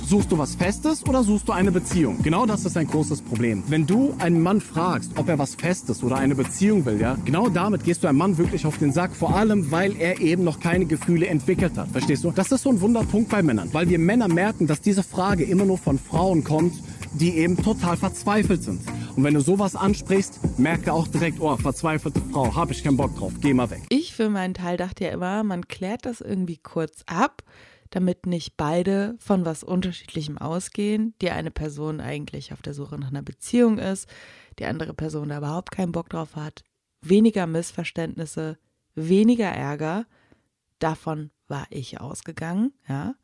suchst 0.06 0.32
du 0.32 0.38
was 0.38 0.56
Festes 0.56 1.06
oder 1.06 1.24
suchst 1.24 1.48
du 1.48 1.54
eine 1.54 1.72
Beziehung? 1.72 2.22
Genau 2.22 2.46
das 2.46 2.66
ist 2.66 2.78
ein 2.78 2.88
großes 2.88 3.22
Problem. 3.24 3.64
Wenn 3.68 3.88
du 3.88 4.16
einen 4.20 4.40
Mann 4.40 4.62
fragst, 4.62 5.12
ob 5.18 5.28
er 5.28 5.40
was 5.40 5.56
Festes 5.56 6.04
oder 6.04 6.18
eine 6.18 6.36
Beziehung 6.36 6.86
will, 6.86 7.02
ja, 7.02 7.18
genau 7.26 7.50
damit 7.50 7.84
gehst 7.84 8.04
du 8.04 8.08
einem 8.08 8.20
Mann 8.20 8.38
wirklich 8.38 8.66
auf 8.66 8.78
den 8.78 8.94
Sack, 8.94 9.16
vor 9.16 9.36
allem, 9.36 9.72
weil 9.72 9.96
er 9.98 10.22
eben 10.22 10.44
noch 10.44 10.60
keine 10.60 10.86
Gefühle 10.86 11.28
entwickelt 11.28 11.78
hat. 11.78 11.90
Verstehst 11.90 12.24
du? 12.24 12.32
Das 12.32 12.52
ist 12.52 12.64
so 12.64 12.70
ein 12.70 12.80
Wunderpunkt 12.80 13.30
bei 13.30 13.42
Männern, 13.42 13.70
weil 13.74 13.90
wir 13.90 14.00
Männer 14.00 14.28
merken, 14.28 14.68
dass 14.68 14.82
diese 14.82 15.04
Frage 15.04 15.44
immer 15.44 15.66
nur 15.66 15.78
von 15.78 15.98
Frauen 15.98 16.44
kommt, 16.44 16.74
die 17.14 17.38
eben 17.38 17.58
total 17.58 17.98
verzweifelt 17.98 18.64
sind. 18.64 18.82
Und 19.16 19.24
wenn 19.24 19.34
du 19.34 19.42
sowas 19.42 19.76
ansprichst, 19.76 20.60
merke 20.60 20.94
auch 20.94 21.08
direkt, 21.08 21.40
oh, 21.40 21.56
verzweifelte 21.58 22.22
Frau, 22.32 22.56
hab 22.56 22.72
ich 22.72 22.84
keinen 22.84 22.98
Bock 22.98 23.16
drauf, 23.18 23.34
geh 23.42 23.54
mal 23.54 23.70
weg. 23.70 23.84
Ich 23.90 24.14
für 24.14 24.30
meinen 24.30 24.54
Teil 24.54 24.78
dachte 24.78 25.06
ja 25.06 25.12
immer, 25.12 25.44
man 25.44 25.68
klärt 25.68 26.06
das 26.06 26.22
irgendwie 26.22 26.58
kurz 26.58 27.04
ab 27.06 27.44
damit 27.90 28.26
nicht 28.26 28.58
beide 28.58 29.16
von 29.20 29.46
was 29.46 29.64
Unterschiedlichem 29.64 30.38
ausgehen, 30.38 31.14
die 31.22 31.32
eine 31.32 31.52
Person 31.52 32.00
eigentlich 32.02 32.54
auf 32.54 32.62
der 32.62 32.74
Suche 32.74 32.98
nach 32.98 33.10
einer 33.10 33.22
Beziehung 33.22 33.78
ist, 33.78 34.10
die 34.60 34.66
andere 34.66 34.94
Person 34.94 35.30
da 35.30 35.38
überhaupt 35.38 35.72
keinen 35.72 35.92
Bock 35.92 36.10
drauf 36.10 36.36
hat, 36.36 36.64
weniger 37.02 37.48
Missverständnisse, 37.48 38.58
weniger 38.96 39.50
Ärger. 39.50 40.06
Davon 40.80 41.32
war 41.48 41.66
ich 41.70 42.00
ausgegangen, 42.02 42.74
ja. 42.88 43.16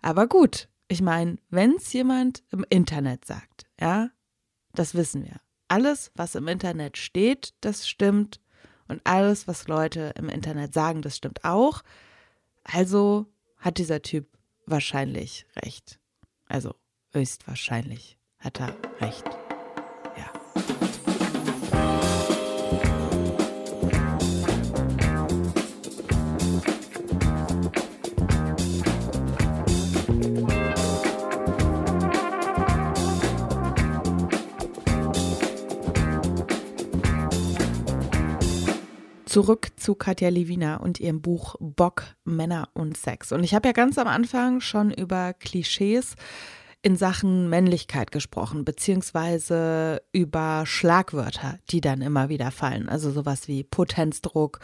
Aber 0.00 0.26
gut, 0.26 0.68
ich 0.88 1.02
meine, 1.02 1.38
wenn 1.48 1.76
es 1.76 1.92
jemand 1.92 2.42
im 2.50 2.64
Internet 2.68 3.24
sagt, 3.24 3.66
ja, 3.80 4.10
das 4.74 4.94
wissen 4.94 5.24
wir. 5.24 5.40
Alles, 5.68 6.10
was 6.14 6.34
im 6.34 6.48
Internet 6.48 6.98
steht, 6.98 7.54
das 7.60 7.88
stimmt. 7.88 8.40
Und 8.88 9.00
alles, 9.04 9.48
was 9.48 9.68
Leute 9.68 10.12
im 10.18 10.28
Internet 10.28 10.74
sagen, 10.74 11.02
das 11.02 11.16
stimmt 11.16 11.44
auch. 11.44 11.82
Also 12.64 13.26
hat 13.56 13.78
dieser 13.78 14.02
Typ 14.02 14.26
wahrscheinlich 14.66 15.46
recht. 15.56 15.98
Also 16.46 16.74
höchstwahrscheinlich 17.12 18.18
hat 18.38 18.60
er 18.60 18.76
recht. 19.00 19.41
Zurück 39.32 39.68
zu 39.76 39.94
Katja 39.94 40.28
Levina 40.28 40.76
und 40.76 41.00
ihrem 41.00 41.22
Buch 41.22 41.54
Bock, 41.58 42.04
Männer 42.22 42.68
und 42.74 42.98
Sex. 42.98 43.32
Und 43.32 43.44
ich 43.44 43.54
habe 43.54 43.66
ja 43.66 43.72
ganz 43.72 43.96
am 43.96 44.06
Anfang 44.06 44.60
schon 44.60 44.90
über 44.90 45.32
Klischees 45.32 46.16
in 46.82 46.96
Sachen 46.96 47.48
Männlichkeit 47.48 48.12
gesprochen, 48.12 48.66
beziehungsweise 48.66 50.02
über 50.12 50.64
Schlagwörter, 50.66 51.58
die 51.70 51.80
dann 51.80 52.02
immer 52.02 52.28
wieder 52.28 52.50
fallen. 52.50 52.90
Also 52.90 53.10
sowas 53.10 53.48
wie 53.48 53.64
Potenzdruck 53.64 54.58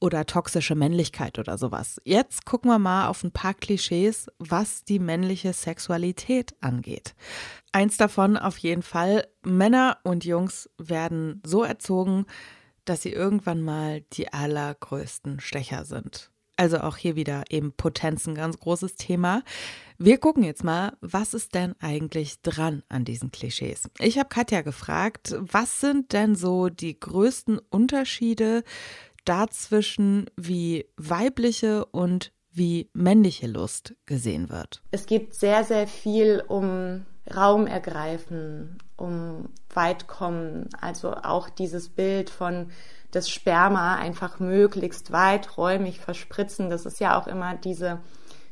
oder 0.00 0.26
toxische 0.26 0.74
Männlichkeit 0.74 1.38
oder 1.38 1.56
sowas. 1.56 2.00
Jetzt 2.02 2.44
gucken 2.44 2.68
wir 2.68 2.80
mal 2.80 3.06
auf 3.06 3.22
ein 3.22 3.30
paar 3.30 3.54
Klischees, 3.54 4.26
was 4.40 4.82
die 4.82 4.98
männliche 4.98 5.52
Sexualität 5.52 6.56
angeht. 6.60 7.14
Eins 7.70 7.96
davon 7.96 8.36
auf 8.36 8.58
jeden 8.58 8.82
Fall, 8.82 9.28
Männer 9.44 9.98
und 10.02 10.24
Jungs 10.24 10.68
werden 10.78 11.40
so 11.46 11.62
erzogen, 11.62 12.26
dass 12.84 13.02
sie 13.02 13.12
irgendwann 13.12 13.62
mal 13.62 14.02
die 14.12 14.32
allergrößten 14.32 15.40
Stecher 15.40 15.84
sind. 15.84 16.30
Also 16.56 16.80
auch 16.80 16.98
hier 16.98 17.16
wieder 17.16 17.44
eben 17.48 17.72
Potenz 17.72 18.26
ein 18.26 18.34
ganz 18.34 18.58
großes 18.58 18.96
Thema. 18.96 19.42
Wir 19.96 20.18
gucken 20.18 20.42
jetzt 20.42 20.62
mal, 20.62 20.92
was 21.00 21.32
ist 21.32 21.54
denn 21.54 21.74
eigentlich 21.80 22.42
dran 22.42 22.82
an 22.90 23.06
diesen 23.06 23.30
Klischees? 23.30 23.88
Ich 23.98 24.18
habe 24.18 24.28
Katja 24.28 24.60
gefragt, 24.60 25.34
was 25.38 25.80
sind 25.80 26.12
denn 26.12 26.34
so 26.34 26.68
die 26.68 27.00
größten 27.00 27.58
Unterschiede 27.70 28.62
dazwischen, 29.24 30.26
wie 30.36 30.86
weibliche 30.98 31.86
und 31.86 32.32
wie 32.52 32.90
männliche 32.92 33.46
Lust 33.46 33.94
gesehen 34.06 34.50
wird? 34.50 34.82
Es 34.90 35.06
geht 35.06 35.34
sehr, 35.34 35.64
sehr 35.64 35.86
viel 35.86 36.42
um 36.46 37.06
Raum 37.34 37.66
ergreifen, 37.66 38.78
um 38.96 39.50
weit 39.72 40.08
kommen. 40.08 40.68
Also 40.80 41.14
auch 41.14 41.48
dieses 41.48 41.88
Bild 41.88 42.30
von 42.30 42.70
das 43.10 43.28
Sperma 43.28 43.96
einfach 43.96 44.38
möglichst 44.40 45.12
weiträumig 45.12 46.00
verspritzen. 46.00 46.70
Das 46.70 46.86
ist 46.86 47.00
ja 47.00 47.20
auch 47.20 47.26
immer 47.26 47.56
diese, 47.56 48.00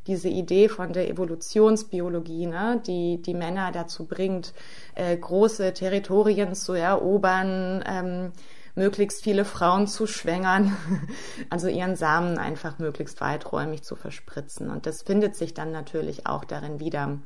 diese 0.06 0.28
Idee 0.28 0.68
von 0.68 0.92
der 0.92 1.08
Evolutionsbiologie, 1.08 2.46
ne, 2.46 2.82
die 2.86 3.22
die 3.22 3.34
Männer 3.34 3.72
dazu 3.72 4.06
bringt, 4.06 4.54
äh, 4.94 5.16
große 5.16 5.74
Territorien 5.74 6.54
zu 6.54 6.72
erobern, 6.72 7.84
ähm, 7.86 8.32
möglichst 8.78 9.22
viele 9.22 9.44
Frauen 9.44 9.86
zu 9.86 10.06
schwängern, 10.06 10.74
also 11.50 11.68
ihren 11.68 11.96
Samen 11.96 12.38
einfach 12.38 12.78
möglichst 12.78 13.20
weiträumig 13.20 13.82
zu 13.82 13.96
verspritzen. 13.96 14.70
Und 14.70 14.86
das 14.86 15.02
findet 15.02 15.36
sich 15.36 15.52
dann 15.52 15.70
natürlich 15.70 16.26
auch 16.26 16.44
darin 16.44 16.80
wieder 16.80 17.18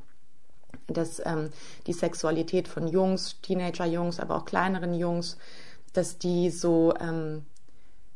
dass 0.88 1.22
ähm, 1.24 1.50
die 1.86 1.92
Sexualität 1.92 2.68
von 2.68 2.88
Jungs, 2.88 3.40
Teenager-Jungs, 3.42 4.20
aber 4.20 4.36
auch 4.36 4.44
kleineren 4.44 4.94
Jungs, 4.94 5.38
dass 5.92 6.18
die 6.18 6.50
so 6.50 6.94
ähm, 7.00 7.44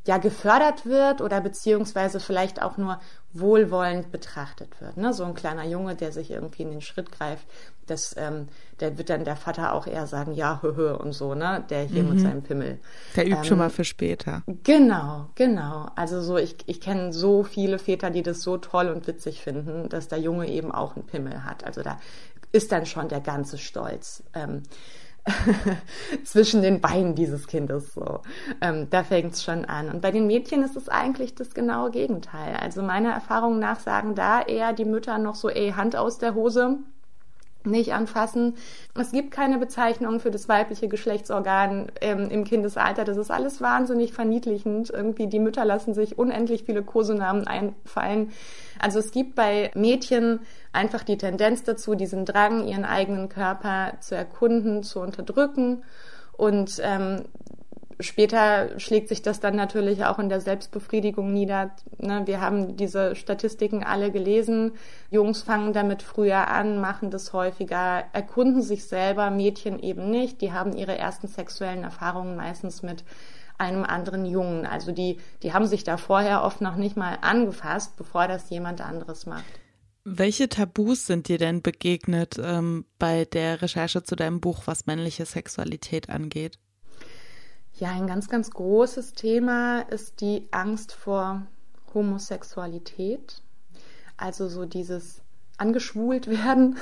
ja 0.07 0.19
gefördert 0.19 0.87
wird 0.87 1.21
oder 1.21 1.41
beziehungsweise 1.41 2.21
vielleicht 2.21 2.63
auch 2.63 2.77
nur 2.77 3.01
wohlwollend 3.41 4.11
betrachtet 4.11 4.81
wird. 4.81 4.97
Ne? 4.97 5.13
So 5.13 5.25
ein 5.25 5.35
kleiner 5.35 5.65
Junge, 5.65 5.95
der 5.95 6.13
sich 6.13 6.31
irgendwie 6.31 6.63
in 6.63 6.71
den 6.71 6.81
Schritt 6.81 7.13
greift, 7.13 7.47
das, 7.87 8.15
ähm, 8.19 8.49
der 8.81 8.99
wird 8.99 9.11
dann 9.11 9.25
der 9.25 9.37
Vater 9.37 9.73
auch 9.73 9.87
eher 9.87 10.07
sagen, 10.07 10.33
ja, 10.35 10.61
höhö 10.61 10.95
und 10.95 11.13
so, 11.13 11.35
ne? 11.35 11.65
Der 11.71 11.83
hier 11.83 12.03
mhm. 12.03 12.11
mit 12.11 12.21
seinem 12.21 12.43
Pimmel. 12.43 12.81
Der 13.15 13.27
übt 13.27 13.39
ähm, 13.39 13.45
schon 13.45 13.59
mal 13.59 13.71
für 13.71 13.85
später. 13.85 14.43
Genau, 14.65 15.31
genau. 15.35 15.89
Also 15.95 16.21
so, 16.21 16.37
ich, 16.37 16.57
ich 16.67 16.81
kenne 16.81 17.13
so 17.13 17.45
viele 17.45 17.79
Väter, 17.79 18.11
die 18.11 18.23
das 18.23 18.43
so 18.43 18.59
toll 18.59 18.89
und 18.89 19.07
witzig 19.07 19.41
finden, 19.41 19.89
dass 19.89 20.09
der 20.09 20.19
Junge 20.19 20.49
eben 20.49 20.73
auch 20.73 20.97
einen 20.97 21.07
Pimmel 21.07 21.45
hat. 21.45 21.65
Also 21.65 21.83
da 21.83 22.01
ist 22.53 22.73
dann 22.73 22.87
schon 22.87 23.09
der 23.09 23.21
ganze 23.21 23.59
Stolz. 23.59 24.25
Ähm, 24.35 24.63
zwischen 26.25 26.63
den 26.63 26.81
Beinen 26.81 27.15
dieses 27.15 27.47
Kindes. 27.47 27.95
So, 27.95 28.21
ähm, 28.61 28.89
da 28.91 29.05
fängt 29.05 29.35
es 29.35 29.43
schon 29.43 29.65
an. 29.65 29.91
Und 29.91 30.01
bei 30.01 30.11
den 30.11 30.27
Mädchen 30.27 30.63
ist 30.63 30.77
es 30.77 30.89
eigentlich 30.89 31.35
das 31.35 31.55
genaue 31.55 31.91
Gegenteil. 31.91 32.57
Also 32.57 32.83
meiner 32.83 33.13
Erfahrung 33.13 33.59
nach 33.59 33.81
sagen 33.81 34.15
da 34.15 34.41
eher 34.43 34.73
die 34.73 34.85
Mütter 34.85 35.19
noch 35.19 35.35
so, 35.35 35.49
ey, 35.49 35.73
Hand 35.73 35.97
aus 35.97 36.19
der 36.19 36.35
Hose 36.35 36.79
nicht 37.67 37.93
anfassen. 37.93 38.55
Es 38.99 39.13
gibt 39.13 39.31
keine 39.31 39.59
Bezeichnung 39.59 40.21
für 40.21 40.31
das 40.31 40.49
weibliche 40.49 40.89
Geschlechtsorgan 40.89 41.93
ähm, 42.01 42.29
im 42.31 42.45
Kindesalter. 42.45 43.05
Das 43.05 43.17
ist 43.17 43.31
alles 43.31 43.61
wahnsinnig 43.61 44.13
verniedlichend. 44.13 44.91
Irgendwie 44.91 45.27
die 45.27 45.39
Mütter 45.39 45.65
lassen 45.65 45.95
sich 45.95 46.19
unendlich 46.19 46.65
viele 46.65 46.83
Kosenamen 46.83 47.47
einfallen. 47.47 48.33
Also 48.79 48.99
es 48.99 49.11
gibt 49.11 49.35
bei 49.35 49.71
Mädchen 49.75 50.41
einfach 50.73 51.03
die 51.03 51.19
Tendenz 51.19 51.63
dazu, 51.63 51.95
diesen 51.95 52.25
Drang, 52.25 52.67
ihren 52.67 52.85
eigenen 52.85 53.29
Körper 53.29 53.95
zu 54.01 54.15
erkunden, 54.15 54.83
zu 54.83 55.01
unterdrücken. 55.01 55.83
Und 56.37 56.81
ähm, 56.83 57.25
später 58.01 58.79
schlägt 58.79 59.09
sich 59.09 59.23
das 59.23 59.41
dann 59.41 59.57
natürlich 59.57 60.05
auch 60.05 60.19
in 60.19 60.29
der 60.29 60.41
Selbstbefriedigung 60.41 61.33
nieder. 61.33 61.71
Ne, 61.99 62.23
wir 62.27 62.41
haben 62.41 62.77
diese 62.77 63.15
Statistiken 63.17 63.83
alle 63.85 64.11
gelesen. 64.11 64.73
Jungs 65.11 65.43
fangen 65.43 65.73
damit 65.73 66.03
früher 66.03 66.49
an, 66.49 66.81
machen 66.81 67.11
das 67.11 67.33
häufiger, 67.33 68.05
erkunden 68.13 68.63
sich 68.63 68.87
selber, 68.87 69.31
Mädchen 69.31 69.79
eben 69.79 70.11
nicht. 70.11 70.41
Die 70.41 70.53
haben 70.53 70.77
ihre 70.77 70.97
ersten 70.97 71.29
sexuellen 71.29 71.85
Erfahrungen 71.85 72.37
meistens 72.37 72.83
mit 72.83 73.05
einem 73.59 73.85
anderen 73.85 74.27
Jungen. 74.27 74.67
Also 74.67 74.93
die, 74.93 75.19
die 75.43 75.53
haben 75.53 75.67
sich 75.67 75.85
da 75.85 75.97
vorher 75.97 76.43
oft 76.43 76.61
noch 76.61 76.77
nicht 76.77 76.97
mal 76.97 77.19
angefasst, 77.23 77.97
bevor 77.97 78.29
das 78.29 78.51
jemand 78.51 78.81
anderes 78.81 79.27
macht. 79.27 79.45
Welche 80.05 80.49
Tabus 80.49 81.07
sind 81.07 81.27
dir 81.27 81.39
denn 81.39 81.63
begegnet 81.63 82.39
ähm, 82.41 82.85
bei 82.99 83.25
der 83.25 83.61
Recherche 83.61 84.05
zu 84.05 84.15
deinem 84.15 84.41
Buch, 84.41 84.63
was 84.67 84.87
männliche 84.87 85.27
Sexualität 85.27 86.11
angeht? 86.11 86.59
Ja, 87.79 87.91
ein 87.91 88.07
ganz, 88.07 88.29
ganz 88.29 88.51
großes 88.51 89.13
Thema 89.13 89.81
ist 89.81 90.21
die 90.23 90.49
Angst 90.51 90.93
vor 90.93 91.43
Homosexualität. 91.93 93.43
Also 94.17 94.49
so 94.49 94.65
dieses 94.65 95.21
angeschwult 95.59 96.27
werden. 96.29 96.77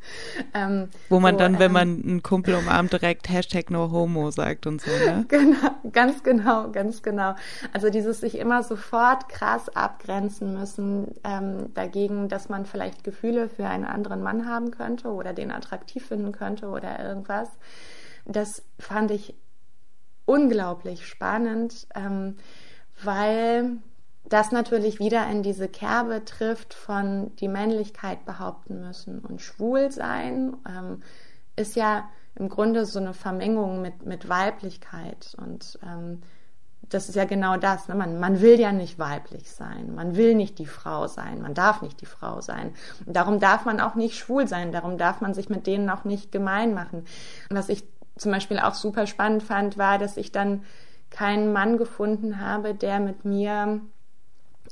ähm, 0.54 0.88
Wo 1.08 1.20
man 1.20 1.34
so, 1.34 1.38
dann, 1.38 1.58
wenn 1.58 1.66
ähm, 1.68 1.72
man 1.72 2.02
einen 2.02 2.22
Kumpel 2.22 2.54
umarmt, 2.54 2.92
direkt 2.92 3.28
Hashtag 3.28 3.70
no 3.70 3.90
homo 3.90 4.30
sagt 4.30 4.66
und 4.66 4.80
so, 4.80 4.90
ne? 4.90 5.24
genau, 5.28 5.70
ganz 5.92 6.22
genau, 6.22 6.70
ganz 6.70 7.02
genau. 7.02 7.34
Also 7.72 7.90
dieses 7.90 8.20
sich 8.20 8.38
immer 8.38 8.62
sofort 8.62 9.28
krass 9.28 9.68
abgrenzen 9.74 10.54
müssen 10.54 11.14
ähm, 11.24 11.72
dagegen, 11.74 12.28
dass 12.28 12.48
man 12.48 12.66
vielleicht 12.66 13.04
Gefühle 13.04 13.48
für 13.48 13.66
einen 13.66 13.84
anderen 13.84 14.22
Mann 14.22 14.46
haben 14.46 14.70
könnte 14.70 15.08
oder 15.08 15.32
den 15.32 15.50
attraktiv 15.50 16.06
finden 16.06 16.32
könnte 16.32 16.68
oder 16.68 17.02
irgendwas. 17.02 17.48
Das 18.26 18.62
fand 18.78 19.10
ich 19.10 19.34
unglaublich 20.26 21.06
spannend, 21.06 21.86
ähm, 21.94 22.36
weil 23.02 23.78
das 24.28 24.52
natürlich 24.52 24.98
wieder 24.98 25.28
in 25.28 25.42
diese 25.42 25.68
Kerbe 25.68 26.24
trifft 26.24 26.72
von 26.74 27.34
die 27.36 27.48
Männlichkeit 27.48 28.24
behaupten 28.24 28.80
müssen. 28.80 29.20
Und 29.20 29.42
schwul 29.42 29.90
sein 29.90 30.56
ähm, 30.66 31.02
ist 31.56 31.76
ja 31.76 32.08
im 32.36 32.48
Grunde 32.48 32.86
so 32.86 32.98
eine 32.98 33.14
Vermengung 33.14 33.82
mit, 33.82 34.06
mit 34.06 34.28
Weiblichkeit. 34.28 35.36
Und 35.38 35.78
ähm, 35.82 36.22
das 36.88 37.08
ist 37.08 37.14
ja 37.14 37.24
genau 37.24 37.56
das. 37.56 37.88
Ne? 37.88 37.94
Man, 37.94 38.18
man 38.18 38.40
will 38.40 38.58
ja 38.58 38.72
nicht 38.72 38.98
weiblich 38.98 39.50
sein. 39.50 39.94
Man 39.94 40.16
will 40.16 40.34
nicht 40.34 40.58
die 40.58 40.66
Frau 40.66 41.06
sein. 41.06 41.40
Man 41.40 41.54
darf 41.54 41.82
nicht 41.82 42.00
die 42.00 42.06
Frau 42.06 42.40
sein. 42.40 42.72
Und 43.06 43.14
darum 43.14 43.40
darf 43.40 43.64
man 43.64 43.80
auch 43.80 43.94
nicht 43.94 44.16
schwul 44.16 44.48
sein. 44.48 44.72
Darum 44.72 44.98
darf 44.98 45.20
man 45.20 45.34
sich 45.34 45.48
mit 45.48 45.66
denen 45.66 45.88
auch 45.90 46.04
nicht 46.04 46.32
gemein 46.32 46.74
machen. 46.74 47.04
Und 47.50 47.56
was 47.56 47.68
ich 47.68 47.84
zum 48.16 48.32
Beispiel 48.32 48.58
auch 48.58 48.74
super 48.74 49.06
spannend 49.06 49.42
fand, 49.42 49.78
war, 49.78 49.98
dass 49.98 50.16
ich 50.16 50.32
dann 50.32 50.62
keinen 51.10 51.52
Mann 51.52 51.76
gefunden 51.76 52.40
habe, 52.40 52.74
der 52.74 53.00
mit 53.00 53.24
mir 53.24 53.80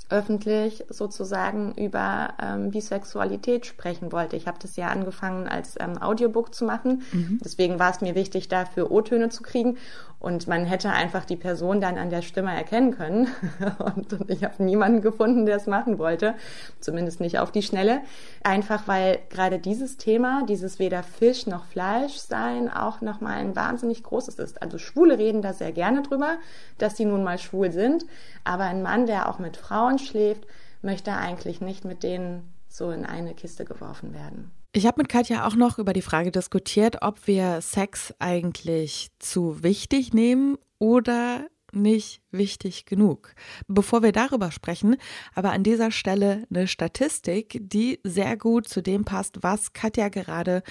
öffentlich 0.09 0.85
sozusagen 0.89 1.73
über 1.75 2.35
ähm, 2.41 2.71
Bisexualität 2.71 3.67
sprechen 3.67 4.13
wollte. 4.13 4.37
Ich 4.37 4.47
habe 4.47 4.59
das 4.61 4.77
ja 4.77 4.89
angefangen 4.89 5.49
als 5.49 5.77
ähm, 5.81 6.01
Audiobook 6.01 6.55
zu 6.55 6.65
machen. 6.65 7.03
Mhm. 7.13 7.39
Deswegen 7.43 7.79
war 7.79 7.91
es 7.91 8.01
mir 8.01 8.15
wichtig, 8.15 8.49
dafür 8.49 8.91
O-Töne 8.91 9.31
zu 9.31 9.43
kriegen. 9.43 9.79
Und 10.23 10.47
man 10.47 10.65
hätte 10.67 10.91
einfach 10.91 11.25
die 11.25 11.35
Person 11.35 11.81
dann 11.81 11.99
an 11.99 12.09
der 12.09 12.23
Stimme 12.23 12.55
erkennen 12.55 12.93
können. 12.93 13.27
und, 13.81 14.31
ich 14.31 14.45
habe 14.45 14.63
niemanden 14.63 15.03
gefunden, 15.03 15.47
der 15.47 15.57
es 15.57 15.67
machen 15.67 15.99
wollte. 15.99 16.35
Zumindest 16.79 17.19
nicht 17.19 17.41
auf 17.41 17.51
die 17.51 17.63
Schnelle. 17.63 18.03
Einfach 18.45 18.87
weil 18.87 19.19
gerade 19.31 19.59
dieses 19.59 19.97
Thema, 19.97 20.45
dieses 20.47 20.79
weder 20.79 21.03
Fisch 21.03 21.49
noch 21.49 21.65
Fleisch 21.65 22.19
sein, 22.19 22.73
auch 22.73 23.01
nochmal 23.01 23.39
ein 23.39 23.57
wahnsinnig 23.57 24.05
großes 24.05 24.39
ist. 24.39 24.63
Also 24.63 24.79
Schwule 24.79 25.19
reden 25.19 25.43
da 25.43 25.53
sehr 25.53 25.73
gerne 25.73 26.03
drüber, 26.03 26.37
dass 26.79 26.97
sie 26.97 27.05
nun 27.05 27.25
mal 27.25 27.39
schwul 27.39 27.73
sind. 27.73 28.07
Aber 28.45 28.63
ein 28.63 28.81
Mann, 28.81 29.07
der 29.07 29.29
auch 29.29 29.41
mit 29.41 29.57
Frauen 29.57 29.99
schläft, 29.99 30.47
möchte 30.83 31.15
eigentlich 31.15 31.61
nicht 31.61 31.85
mit 31.85 32.05
denen 32.05 32.55
so 32.69 32.93
in 32.93 33.05
eine 33.05 33.35
Kiste 33.35 33.65
geworfen 33.65 34.15
werden. 34.15 34.53
Ich 34.75 34.87
habe 34.87 35.03
mit 35.03 35.11
Katja 35.11 35.47
auch 35.47 35.55
noch 35.55 35.79
über 35.79 35.93
die 35.93 36.01
Frage 36.01 36.31
diskutiert, 36.31 37.03
ob 37.03 37.27
wir 37.27 37.61
Sex 37.61 38.15
eigentlich 38.19 39.11
zu 39.19 39.63
wichtig 39.63 40.15
nehmen 40.15 40.57
oder 40.79 41.47
nicht 41.73 42.23
wichtig 42.31 42.87
genug. 42.87 43.35
Bevor 43.69 44.03
wir 44.03 44.13
darüber 44.13 44.51
sprechen, 44.51 44.97
aber 45.35 45.53
an 45.53 45.63
dieser 45.63 45.91
Stelle 45.91 46.47
eine 46.49 46.69
Statistik, 46.69 47.59
die 47.61 48.01
sehr 48.03 48.39
gut 48.39 48.67
zu 48.67 48.83
dem 48.83 49.05
passt, 49.05 49.43
was 49.43 49.75
Katja 49.75 50.09
gerade 50.09 50.63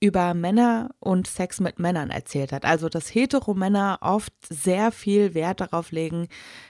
über 0.00 0.34
Männer 0.34 0.90
und 1.00 1.26
Sex 1.26 1.58
mit 1.58 1.78
Männern 1.78 2.10
erzählt 2.10 2.52
hat. 2.52 2.66
Also, 2.66 2.90
dass 2.90 3.14
Hetero-Männer 3.14 4.00
oft 4.02 4.34
sehr 4.46 4.92
viel 4.92 5.32
Wert 5.32 5.62
darauf 5.62 5.92
legen, 5.92 6.28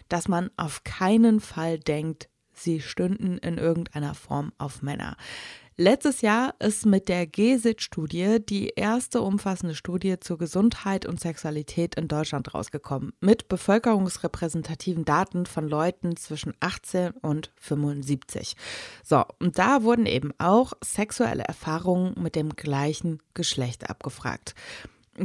dass 0.09 0.29
man 0.29 0.51
auf 0.57 0.85
keinen 0.85 1.41
Fall 1.41 1.81
denkt, 1.81 2.29
sie 2.53 2.81
stünden 2.81 3.39
in 3.39 3.59
irgendeiner 3.59 4.15
Form 4.15 4.53
auf 4.59 4.83
Männer. 4.83 5.17
Letztes 5.79 6.23
Jahr 6.23 6.55
ist 6.59 6.87
mit 6.87 7.07
der 7.11 7.27
GESIT-Studie 7.27 8.39
die 8.41 8.69
erste 8.77 9.21
umfassende 9.21 9.75
Studie 9.75 10.19
zur 10.19 10.39
Gesundheit 10.39 11.05
und 11.05 11.21
Sexualität 11.21 11.97
in 11.97 12.09
Deutschland 12.09 12.55
rausgekommen, 12.55 13.13
mit 13.21 13.49
bevölkerungsrepräsentativen 13.49 15.05
Daten 15.05 15.45
von 15.45 15.69
Leuten 15.69 16.17
zwischen 16.17 16.55
18 16.61 17.11
und 17.21 17.53
75. 17.61 18.57
So, 19.05 19.23
und 19.39 19.59
da 19.59 19.83
wurden 19.83 20.07
eben 20.07 20.33
auch 20.39 20.73
sexuelle 20.83 21.45
Erfahrungen 21.45 22.15
mit 22.23 22.37
dem 22.37 22.57
gleichen 22.57 23.21
Geschlecht 23.35 23.91
abgefragt. 23.91 24.55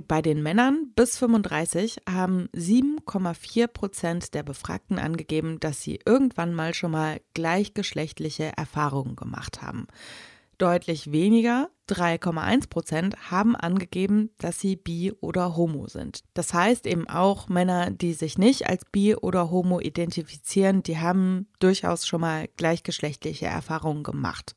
Bei 0.08 0.22
den 0.22 0.44
Männern 0.44 0.92
bis 0.98 1.18
35 1.18 2.02
haben 2.10 2.50
7,4 2.54 3.68
Prozent 3.68 4.34
der 4.34 4.44
Befragten 4.44 5.00
angegeben, 5.00 5.62
dass 5.62 5.82
sie 5.82 6.02
irgendwann 6.06 6.54
mal 6.54 6.74
schon 6.74 6.92
mal 6.92 7.22
gleichgeschlechtliche 7.34 8.52
Erfahrungen 8.58 9.16
gemacht 9.16 9.62
haben. 9.62 9.88
Deutlich 10.62 11.12
weniger, 11.12 11.72
3,1 11.90 12.70
Prozent, 12.70 13.32
haben 13.32 13.56
angegeben, 13.56 14.30
dass 14.38 14.60
sie 14.60 14.76
bi 14.76 15.12
oder 15.20 15.58
homo 15.58 15.88
sind. 15.88 16.24
Das 16.36 16.54
heißt 16.54 16.86
eben 16.86 17.10
auch 17.10 17.50
Männer, 17.50 17.90
die 17.90 18.14
sich 18.14 18.38
nicht 18.38 18.70
als 18.70 18.86
bi 18.86 19.16
oder 19.16 19.50
homo 19.50 19.80
identifizieren, 19.80 20.84
die 20.84 21.00
haben 21.00 21.48
durchaus 21.58 22.06
schon 22.06 22.22
mal 22.22 22.48
gleichgeschlechtliche 22.58 23.48
Erfahrungen 23.48 24.04
gemacht. 24.04 24.54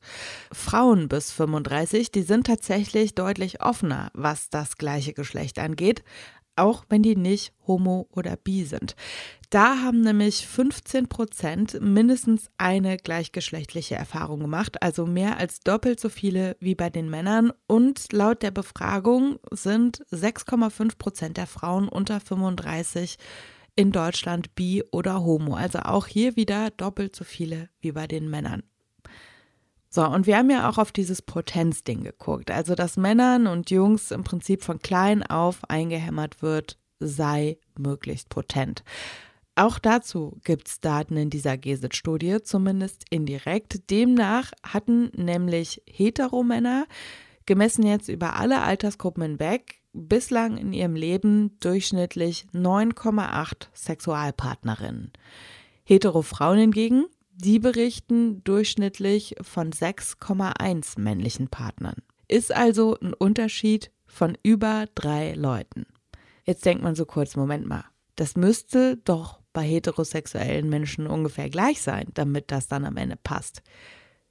Frauen 0.51 1.07
bis 1.07 1.31
35, 1.31 2.11
die 2.11 2.21
sind 2.21 2.45
tatsächlich 2.45 3.15
deutlich 3.15 3.63
offener, 3.63 4.11
was 4.13 4.51
das 4.51 4.77
gleiche 4.77 5.13
Geschlecht 5.13 5.57
angeht, 5.57 6.03
auch 6.55 6.85
wenn 6.87 7.01
die 7.01 7.15
nicht 7.15 7.51
homo 7.65 8.07
oder 8.11 8.35
bi 8.35 8.63
sind. 8.63 8.95
Da 9.55 9.79
haben 9.81 10.01
nämlich 10.01 10.45
15 10.45 11.07
Prozent 11.07 11.79
mindestens 11.79 12.49
eine 12.57 12.97
gleichgeschlechtliche 12.97 13.95
Erfahrung 13.95 14.41
gemacht, 14.41 14.83
also 14.83 15.05
mehr 15.05 15.37
als 15.37 15.61
doppelt 15.61 15.97
so 15.97 16.09
viele 16.09 16.57
wie 16.59 16.75
bei 16.75 16.89
den 16.89 17.09
Männern. 17.09 17.53
Und 17.65 18.11
laut 18.11 18.43
der 18.43 18.51
Befragung 18.51 19.39
sind 19.51 20.05
6,5 20.11 20.97
Prozent 20.97 21.37
der 21.37 21.47
Frauen 21.47 21.87
unter 21.87 22.19
35 22.19 23.15
in 23.77 23.93
Deutschland 23.93 24.55
bi 24.55 24.83
oder 24.91 25.23
homo. 25.23 25.55
Also 25.55 25.79
auch 25.79 26.07
hier 26.07 26.35
wieder 26.35 26.71
doppelt 26.71 27.15
so 27.15 27.23
viele 27.23 27.69
wie 27.79 27.93
bei 27.93 28.07
den 28.07 28.29
Männern. 28.29 28.61
So, 29.87 30.05
und 30.05 30.27
wir 30.27 30.37
haben 30.37 30.49
ja 30.49 30.69
auch 30.69 30.77
auf 30.77 30.91
dieses 30.91 31.21
Potenzding 31.21 32.03
geguckt. 32.03 32.51
Also, 32.51 32.75
dass 32.75 32.97
Männern 32.97 33.47
und 33.47 33.71
Jungs 33.71 34.11
im 34.11 34.25
Prinzip 34.25 34.65
von 34.65 34.79
klein 34.79 35.23
auf 35.23 35.69
eingehämmert 35.69 36.41
wird, 36.41 36.77
sei 36.99 37.57
möglichst 37.77 38.27
potent. 38.27 38.83
Auch 39.55 39.79
dazu 39.79 40.37
gibt 40.43 40.67
es 40.67 40.81
Daten 40.81 41.15
in 41.15 41.29
dieser 41.29 41.57
GESIT-Studie, 41.57 42.43
zumindest 42.43 43.05
indirekt. 43.09 43.89
Demnach 43.89 44.51
hatten 44.63 45.11
nämlich 45.15 45.81
Heteromänner, 45.87 46.85
gemessen 47.45 47.85
jetzt 47.85 48.09
über 48.09 48.35
alle 48.35 48.63
Altersgruppen 48.63 49.23
hinweg, 49.23 49.81
bislang 49.93 50.57
in 50.57 50.73
ihrem 50.73 50.95
Leben 50.95 51.57
durchschnittlich 51.61 52.47
9,8 52.53 53.67
Sexualpartnerinnen. 53.73 55.13
Hetero-Frauen 55.85 56.57
hingegen, 56.57 57.05
die 57.31 57.59
berichten 57.59 58.43
durchschnittlich 58.43 59.35
von 59.41 59.71
6,1 59.71 60.99
männlichen 60.99 61.47
Partnern. 61.47 62.01
Ist 62.27 62.53
also 62.53 62.97
ein 62.99 63.13
Unterschied 63.13 63.91
von 64.05 64.37
über 64.43 64.87
drei 64.95 65.33
Leuten. 65.33 65.85
Jetzt 66.43 66.65
denkt 66.65 66.83
man 66.83 66.95
so 66.95 67.05
kurz, 67.05 67.37
Moment 67.37 67.67
mal, 67.67 67.85
das 68.15 68.35
müsste 68.35 68.97
doch 68.97 69.44
bei 69.55 69.63
heterosexuellen 69.63 70.69
Menschen 70.69 71.07
ungefähr 71.07 71.49
gleich 71.49 71.81
sein, 71.81 72.09
damit 72.13 72.51
das 72.51 72.67
dann 72.67 72.85
am 72.85 72.97
Ende 72.97 73.15
passt. 73.15 73.63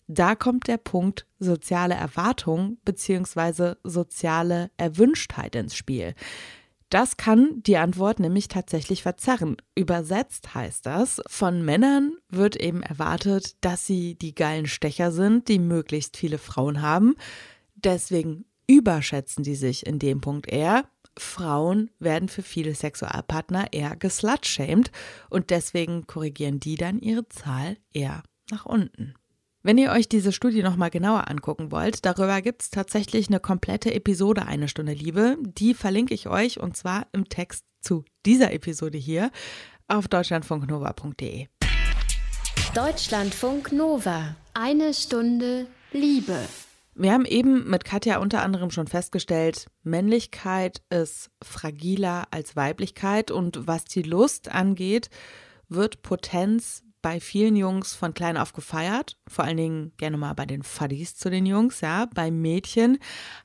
Da 0.06 0.34
kommt 0.34 0.68
der 0.68 0.76
Punkt 0.76 1.26
soziale 1.40 1.94
Erwartung 1.94 2.76
bzw. 2.84 3.74
soziale 3.82 4.70
Erwünschtheit 4.76 5.56
ins 5.56 5.74
Spiel. 5.74 6.14
Das 6.90 7.16
kann 7.16 7.62
die 7.62 7.78
Antwort 7.78 8.20
nämlich 8.20 8.48
tatsächlich 8.48 9.02
verzerren. 9.02 9.56
Übersetzt 9.74 10.54
heißt 10.54 10.84
das, 10.86 11.22
von 11.26 11.64
Männern 11.64 12.12
wird 12.28 12.54
eben 12.56 12.82
erwartet, 12.82 13.56
dass 13.62 13.86
sie 13.86 14.14
die 14.14 14.34
geilen 14.34 14.66
Stecher 14.66 15.10
sind, 15.10 15.48
die 15.48 15.58
möglichst 15.58 16.16
viele 16.18 16.38
Frauen 16.38 16.82
haben. 16.82 17.16
Deswegen 17.74 18.44
überschätzen 18.66 19.42
die 19.42 19.56
sich 19.56 19.86
in 19.86 19.98
dem 19.98 20.20
Punkt 20.20 20.46
eher. 20.52 20.84
Frauen 21.18 21.90
werden 21.98 22.28
für 22.28 22.42
viele 22.42 22.74
Sexualpartner 22.74 23.72
eher 23.72 23.96
geslutshamed 23.96 24.90
und 25.30 25.50
deswegen 25.50 26.06
korrigieren 26.06 26.60
die 26.60 26.76
dann 26.76 27.00
ihre 27.00 27.28
Zahl 27.28 27.76
eher 27.92 28.22
nach 28.50 28.66
unten. 28.66 29.14
Wenn 29.62 29.78
ihr 29.78 29.92
euch 29.92 30.08
diese 30.08 30.32
Studie 30.32 30.62
nochmal 30.62 30.90
genauer 30.90 31.30
angucken 31.30 31.70
wollt, 31.70 32.04
darüber 32.04 32.42
gibt 32.42 32.62
es 32.62 32.70
tatsächlich 32.70 33.28
eine 33.28 33.40
komplette 33.40 33.94
Episode 33.94 34.46
Eine 34.46 34.68
Stunde 34.68 34.92
Liebe. 34.92 35.38
Die 35.42 35.72
verlinke 35.72 36.12
ich 36.12 36.28
euch 36.28 36.60
und 36.60 36.76
zwar 36.76 37.06
im 37.12 37.30
Text 37.30 37.64
zu 37.80 38.04
dieser 38.26 38.52
Episode 38.52 38.98
hier 38.98 39.30
auf 39.88 40.06
deutschlandfunknova.de. 40.08 41.46
Deutschlandfunk 42.74 43.72
Nova. 43.72 44.36
Eine 44.52 44.92
Stunde 44.92 45.66
Liebe. 45.92 46.38
Wir 46.96 47.12
haben 47.12 47.24
eben 47.24 47.68
mit 47.68 47.84
Katja 47.84 48.18
unter 48.18 48.42
anderem 48.42 48.70
schon 48.70 48.86
festgestellt, 48.86 49.66
Männlichkeit 49.82 50.82
ist 50.90 51.30
fragiler 51.42 52.28
als 52.30 52.54
Weiblichkeit 52.54 53.32
und 53.32 53.66
was 53.66 53.84
die 53.84 54.02
Lust 54.02 54.48
angeht, 54.48 55.10
wird 55.68 56.02
Potenz 56.02 56.84
bei 57.02 57.20
vielen 57.20 57.56
Jungs 57.56 57.94
von 57.94 58.14
klein 58.14 58.36
auf 58.36 58.52
gefeiert, 58.52 59.18
vor 59.28 59.44
allen 59.44 59.56
Dingen 59.56 59.92
gerne 59.98 60.16
mal 60.16 60.32
bei 60.34 60.46
den 60.46 60.62
Fuddies 60.62 61.16
zu 61.16 61.30
den 61.30 61.44
Jungs, 61.44 61.82
ja. 61.82 62.06
Bei 62.14 62.30
Mädchen 62.30 62.98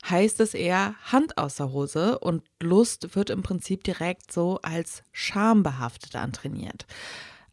heißt 0.08 0.40
es 0.40 0.54
eher 0.54 0.94
Hand 1.12 1.36
aus 1.36 1.56
der 1.56 1.72
Hose 1.72 2.18
und 2.20 2.42
Lust 2.62 3.14
wird 3.16 3.28
im 3.30 3.42
Prinzip 3.42 3.84
direkt 3.84 4.32
so 4.32 4.60
als 4.62 5.02
schambehaftet 5.12 6.16
antrainiert. 6.16 6.86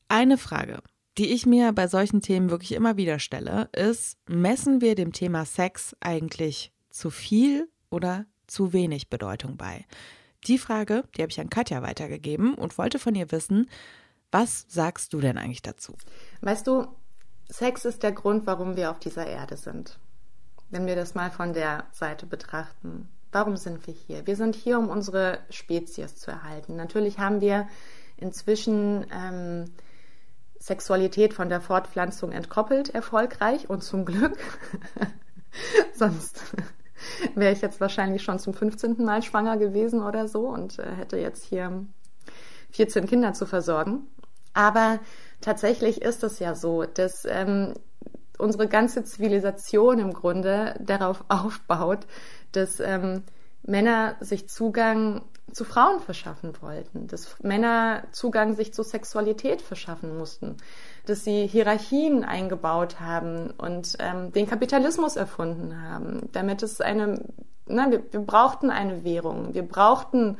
Eine 0.08 0.38
Frage, 0.38 0.80
die 1.18 1.34
ich 1.34 1.46
mir 1.46 1.74
bei 1.74 1.88
solchen 1.88 2.22
Themen 2.22 2.50
wirklich 2.50 2.74
immer 2.74 2.98
wieder 2.98 3.20
stelle, 3.20 3.70
ist, 3.74 4.18
messen 4.28 4.82
wir 4.82 4.96
dem 4.96 5.14
Thema 5.14 5.46
Sex 5.46 5.96
eigentlich 6.00 6.72
zu 6.90 7.10
viel 7.10 7.68
oder 7.90 8.26
zu 8.46 8.74
wenig 8.74 9.10
Bedeutung 9.10 9.58
bei? 9.58 9.86
Die 10.46 10.58
Frage, 10.58 11.04
die 11.16 11.22
habe 11.24 11.32
ich 11.32 11.40
an 11.40 11.50
Katja 11.50 11.82
weitergegeben 11.82 12.54
und 12.54 12.78
wollte 12.78 13.00
von 13.00 13.16
ihr 13.16 13.32
wissen, 13.32 13.70
was 14.32 14.66
sagst 14.68 15.14
du 15.14 15.20
denn 15.20 15.38
eigentlich 15.38 15.62
dazu? 15.62 15.96
Weißt 16.42 16.68
du, 16.68 16.88
Sex 17.50 17.86
ist 17.86 18.04
der 18.04 18.12
Grund, 18.12 18.46
warum 18.46 18.76
wir 18.76 18.92
auf 18.92 19.00
dieser 19.00 19.26
Erde 19.26 19.58
sind. 19.58 19.98
Wenn 20.70 20.86
wir 20.86 20.96
das 20.96 21.16
mal 21.16 21.32
von 21.32 21.54
der 21.54 21.86
Seite 21.94 22.26
betrachten. 22.26 23.08
Warum 23.32 23.58
sind 23.58 23.88
wir 23.88 23.94
hier? 23.94 24.28
Wir 24.28 24.36
sind 24.36 24.56
hier, 24.56 24.78
um 24.78 24.90
unsere 24.90 25.40
Spezies 25.50 26.16
zu 26.16 26.30
erhalten. 26.32 26.76
Natürlich 26.76 27.20
haben 27.20 27.42
wir 27.42 27.68
inzwischen 28.18 29.06
ähm, 29.12 29.66
Sexualität 30.60 31.34
von 31.34 31.50
der 31.50 31.62
Fortpflanzung 31.62 32.32
entkoppelt, 32.32 32.94
erfolgreich 32.94 33.70
und 33.70 33.84
zum 33.84 34.06
Glück. 34.06 34.38
Sonst 35.94 36.42
wäre 37.36 37.54
ich 37.54 37.62
jetzt 37.62 37.80
wahrscheinlich 37.80 38.24
schon 38.24 38.40
zum 38.40 38.54
15. 38.54 39.04
Mal 39.04 39.24
schwanger 39.24 39.58
gewesen 39.58 40.04
oder 40.04 40.28
so 40.28 40.48
und 40.48 40.80
äh, 40.80 40.96
hätte 40.96 41.18
jetzt 41.18 41.44
hier 41.46 41.86
14 42.72 43.06
Kinder 43.08 43.34
zu 43.34 43.46
versorgen. 43.46 44.08
Aber 44.54 45.00
tatsächlich 45.42 46.02
ist 46.02 46.24
es 46.24 46.40
ja 46.40 46.56
so, 46.56 46.84
dass 46.84 47.26
ähm, 47.26 47.74
unsere 48.38 48.68
ganze 48.68 49.04
Zivilisation 49.04 50.00
im 50.00 50.14
Grunde 50.14 50.76
darauf 50.80 51.24
aufbaut, 51.28 52.08
dass 52.52 52.80
ähm, 52.80 53.24
Männer 53.64 54.16
sich 54.20 54.50
Zugang 54.50 55.22
zu 55.52 55.64
Frauen 55.64 56.00
verschaffen 56.00 56.54
wollten, 56.62 57.08
dass 57.08 57.42
Männer 57.42 58.04
Zugang 58.12 58.56
sich 58.56 58.74
zu 58.74 58.84
Sexualität 58.84 59.62
verschaffen 59.62 60.18
mussten, 60.18 60.58
dass 61.06 61.24
sie 61.24 61.48
Hierarchien 61.48 62.24
eingebaut 62.24 63.00
haben 63.00 63.52
und 63.52 63.96
ähm, 64.00 64.32
den 64.34 64.48
Kapitalismus 64.48 65.16
erfunden 65.16 65.82
haben, 65.82 66.30
damit 66.34 66.64
es 66.64 66.82
eine, 66.82 67.22
na, 67.66 67.90
wir, 67.90 68.04
wir 68.12 68.20
brauchten 68.20 68.70
eine 68.70 69.04
Währung, 69.04 69.54
wir 69.54 69.64
brauchten 69.64 70.38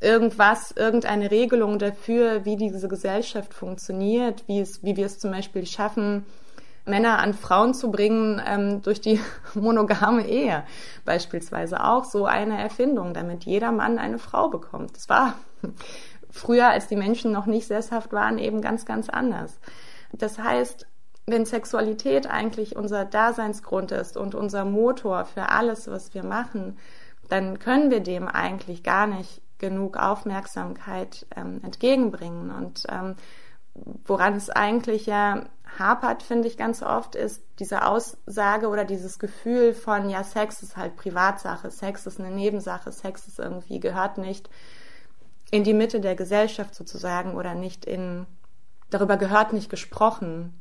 irgendwas, 0.00 0.70
irgendeine 0.72 1.30
Regelung 1.30 1.78
dafür, 1.78 2.44
wie 2.44 2.56
diese 2.56 2.88
Gesellschaft 2.88 3.52
funktioniert, 3.52 4.44
wie, 4.46 4.60
es, 4.60 4.82
wie 4.84 4.96
wir 4.96 5.06
es 5.06 5.18
zum 5.18 5.32
Beispiel 5.32 5.66
schaffen, 5.66 6.24
Männer 6.88 7.18
an 7.18 7.34
Frauen 7.34 7.74
zu 7.74 7.90
bringen 7.90 8.40
ähm, 8.44 8.82
durch 8.82 9.00
die 9.00 9.20
monogame 9.54 10.26
Ehe. 10.26 10.64
Beispielsweise 11.04 11.84
auch 11.84 12.04
so 12.04 12.26
eine 12.26 12.60
Erfindung, 12.60 13.14
damit 13.14 13.44
jeder 13.44 13.72
Mann 13.72 13.98
eine 13.98 14.18
Frau 14.18 14.48
bekommt. 14.48 14.96
Das 14.96 15.08
war 15.08 15.34
früher, 16.30 16.68
als 16.68 16.88
die 16.88 16.96
Menschen 16.96 17.32
noch 17.32 17.46
nicht 17.46 17.66
sesshaft 17.66 18.12
waren, 18.12 18.38
eben 18.38 18.60
ganz, 18.60 18.84
ganz 18.84 19.08
anders. 19.08 19.58
Das 20.12 20.38
heißt, 20.38 20.86
wenn 21.26 21.44
Sexualität 21.44 22.28
eigentlich 22.28 22.76
unser 22.76 23.04
Daseinsgrund 23.04 23.92
ist 23.92 24.16
und 24.16 24.34
unser 24.34 24.64
Motor 24.64 25.26
für 25.26 25.50
alles, 25.50 25.88
was 25.90 26.14
wir 26.14 26.24
machen, 26.24 26.78
dann 27.28 27.58
können 27.58 27.90
wir 27.90 28.00
dem 28.00 28.26
eigentlich 28.26 28.82
gar 28.82 29.06
nicht 29.06 29.42
genug 29.58 29.96
Aufmerksamkeit 29.98 31.26
ähm, 31.36 31.60
entgegenbringen. 31.62 32.50
Und 32.50 32.84
ähm, 32.88 33.16
woran 34.06 34.34
es 34.34 34.48
eigentlich 34.50 35.06
ja 35.06 35.44
hapert, 35.76 36.22
finde 36.22 36.48
ich 36.48 36.56
ganz 36.56 36.82
oft, 36.82 37.14
ist 37.14 37.42
diese 37.58 37.84
Aussage 37.84 38.68
oder 38.68 38.84
dieses 38.84 39.18
Gefühl 39.18 39.74
von, 39.74 40.08
ja, 40.08 40.24
Sex 40.24 40.62
ist 40.62 40.76
halt 40.76 40.96
Privatsache, 40.96 41.70
Sex 41.70 42.06
ist 42.06 42.20
eine 42.20 42.30
Nebensache, 42.30 42.90
Sex 42.92 43.28
ist 43.28 43.38
irgendwie, 43.38 43.80
gehört 43.80 44.18
nicht 44.18 44.48
in 45.50 45.64
die 45.64 45.74
Mitte 45.74 46.00
der 46.00 46.14
Gesellschaft 46.14 46.74
sozusagen 46.74 47.34
oder 47.34 47.54
nicht 47.54 47.84
in, 47.84 48.26
darüber 48.90 49.16
gehört 49.16 49.52
nicht 49.52 49.70
gesprochen. 49.70 50.60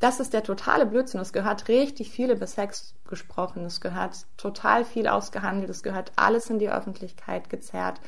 Das 0.00 0.18
ist 0.18 0.32
der 0.32 0.42
totale 0.42 0.86
Blödsinn. 0.86 1.20
Es 1.20 1.32
gehört 1.32 1.68
richtig 1.68 2.10
viel 2.10 2.30
über 2.30 2.46
Sex 2.46 2.94
gesprochen. 3.06 3.64
Es 3.66 3.80
gehört 3.80 4.26
total 4.36 4.84
viel 4.84 5.06
ausgehandelt. 5.06 5.70
Es 5.70 5.82
gehört 5.82 6.12
alles 6.16 6.48
in 6.48 6.58
die 6.58 6.70
Öffentlichkeit 6.70 7.50
gezerrt, 7.50 8.00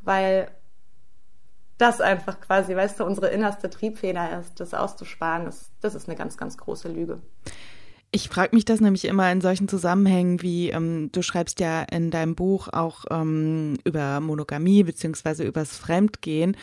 weil 0.00 0.50
das 1.80 2.00
einfach 2.00 2.40
quasi, 2.40 2.76
weißt 2.76 3.00
du, 3.00 3.04
unsere 3.04 3.28
innerste 3.28 3.70
Triebfeder 3.70 4.40
ist, 4.40 4.60
das 4.60 4.74
auszusparen. 4.74 5.46
Das, 5.46 5.70
das 5.80 5.94
ist 5.94 6.08
eine 6.08 6.16
ganz, 6.16 6.36
ganz 6.36 6.56
große 6.56 6.88
Lüge. 6.88 7.20
Ich 8.12 8.28
frage 8.28 8.56
mich 8.56 8.64
das 8.64 8.80
nämlich 8.80 9.04
immer 9.04 9.30
in 9.30 9.40
solchen 9.40 9.68
Zusammenhängen 9.68 10.42
wie, 10.42 10.70
ähm, 10.70 11.10
du 11.12 11.22
schreibst 11.22 11.60
ja 11.60 11.82
in 11.82 12.10
deinem 12.10 12.34
Buch 12.34 12.68
auch 12.68 13.04
ähm, 13.10 13.78
über 13.84 14.20
Monogamie 14.20 14.82
beziehungsweise 14.82 15.44
übers 15.44 15.76
Fremdgehen. 15.76 16.56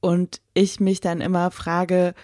Und 0.00 0.40
ich 0.54 0.78
mich 0.78 1.00
dann 1.00 1.20
immer 1.20 1.50
frage, 1.50 2.14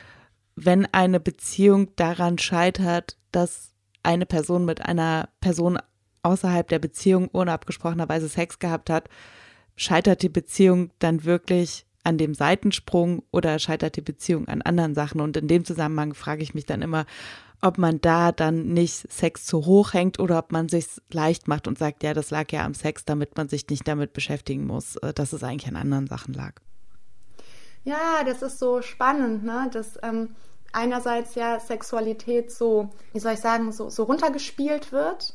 wenn 0.55 0.87
eine 0.93 1.19
Beziehung 1.19 1.95
daran 1.97 2.39
scheitert, 2.39 3.17
dass 3.33 3.73
eine 4.03 4.27
Person 4.27 4.65
mit 4.65 4.85
einer 4.85 5.29
Person 5.41 5.79
außerhalb 6.23 6.69
der 6.69 6.79
Beziehung 6.79 7.29
unabgesprochenerweise 7.29 8.29
Sex 8.29 8.59
gehabt 8.59 8.91
hat, 8.91 9.09
scheitert 9.77 10.23
die 10.23 10.29
Beziehung 10.29 10.91
dann 10.99 11.25
wirklich 11.25 11.87
an 12.05 12.19
dem 12.19 12.35
Seitensprung 12.35 13.23
oder 13.31 13.59
scheitert 13.59 13.97
die 13.97 14.03
Beziehung 14.03 14.49
an 14.49 14.63
anderen 14.63 14.95
Sachen? 14.95 15.21
Und 15.21 15.37
in 15.37 15.49
dem 15.49 15.65
Zusammenhang 15.65 16.15
frage 16.15 16.43
ich 16.43 16.55
mich 16.55 16.67
dann 16.67 16.83
immer, 16.83 17.07
ob 17.63 17.79
man 17.79 18.01
da 18.01 18.33
dann 18.33 18.73
nicht 18.73 19.11
Sex 19.11 19.47
zu 19.47 19.65
hoch 19.67 19.95
hängt 19.95 20.19
oder 20.19 20.39
ob 20.39 20.51
man 20.51 20.69
sich 20.69 20.87
leicht 21.13 21.47
macht 21.47 21.69
und 21.69 21.79
sagt, 21.79 22.03
ja, 22.03 22.13
das 22.13 22.31
lag 22.31 22.51
ja 22.51 22.65
am 22.65 22.75
Sex, 22.75 23.05
damit 23.05 23.37
man 23.37 23.49
sich 23.49 23.69
nicht 23.69 23.87
damit 23.87 24.13
beschäftigen 24.13 24.67
muss, 24.67 24.97
äh, 24.97 25.15
dass 25.15 25.33
es 25.33 25.45
eigentlich 25.45 25.69
an 25.69 25.77
anderen 25.77 26.09
Sachen 26.09 26.35
lag. 26.35 26.55
Ja, 27.85 28.25
das 28.25 28.43
ist 28.43 28.59
so 28.59 28.83
spannend, 28.83 29.45
ne? 29.45 29.69
Dass 29.73 29.99
ähm, 30.03 30.31
einerseits 30.73 31.35
ja 31.35 31.61
Sexualität 31.61 32.51
so, 32.51 32.91
wie 33.13 33.21
soll 33.21 33.35
ich 33.35 33.41
sagen, 33.41 33.73
so, 33.73 33.89
so 33.91 34.05
runtergespielt 34.05 34.93
wird. 34.93 35.35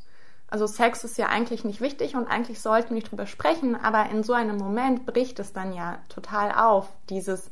Also 0.49 0.65
Sex 0.65 1.03
ist 1.03 1.17
ja 1.17 1.27
eigentlich 1.27 1.65
nicht 1.65 1.81
wichtig 1.81 2.15
und 2.15 2.27
eigentlich 2.27 2.61
sollten 2.61 2.89
wir 2.89 2.95
nicht 2.95 3.11
drüber 3.11 3.25
sprechen, 3.25 3.75
aber 3.75 4.09
in 4.09 4.23
so 4.23 4.33
einem 4.33 4.57
Moment 4.57 5.05
bricht 5.05 5.39
es 5.39 5.51
dann 5.51 5.73
ja 5.73 5.99
total 6.07 6.51
auf, 6.51 6.87
dieses 7.09 7.51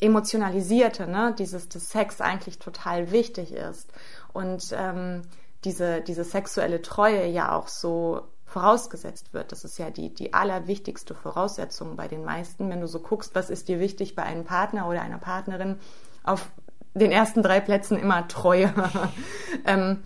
emotionalisierte, 0.00 1.06
ne? 1.08 1.34
dieses, 1.38 1.68
dass 1.68 1.90
Sex 1.90 2.20
eigentlich 2.20 2.58
total 2.58 3.10
wichtig 3.10 3.52
ist 3.52 3.90
und 4.32 4.72
ähm, 4.72 5.22
diese, 5.64 6.02
diese 6.02 6.22
sexuelle 6.22 6.82
Treue 6.82 7.26
ja 7.26 7.56
auch 7.56 7.66
so 7.66 8.22
vorausgesetzt 8.44 9.34
wird. 9.34 9.50
Das 9.50 9.64
ist 9.64 9.78
ja 9.78 9.90
die, 9.90 10.14
die 10.14 10.32
allerwichtigste 10.32 11.14
Voraussetzung 11.14 11.96
bei 11.96 12.06
den 12.06 12.24
meisten. 12.24 12.70
Wenn 12.70 12.80
du 12.80 12.86
so 12.86 13.00
guckst, 13.00 13.34
was 13.34 13.50
ist 13.50 13.68
dir 13.68 13.80
wichtig 13.80 14.14
bei 14.14 14.22
einem 14.22 14.44
Partner 14.44 14.88
oder 14.88 15.02
einer 15.02 15.18
Partnerin, 15.18 15.80
auf 16.22 16.48
den 16.94 17.10
ersten 17.10 17.42
drei 17.42 17.60
Plätzen 17.60 17.98
immer 17.98 18.28
Treue. 18.28 18.72
ähm, 19.66 20.02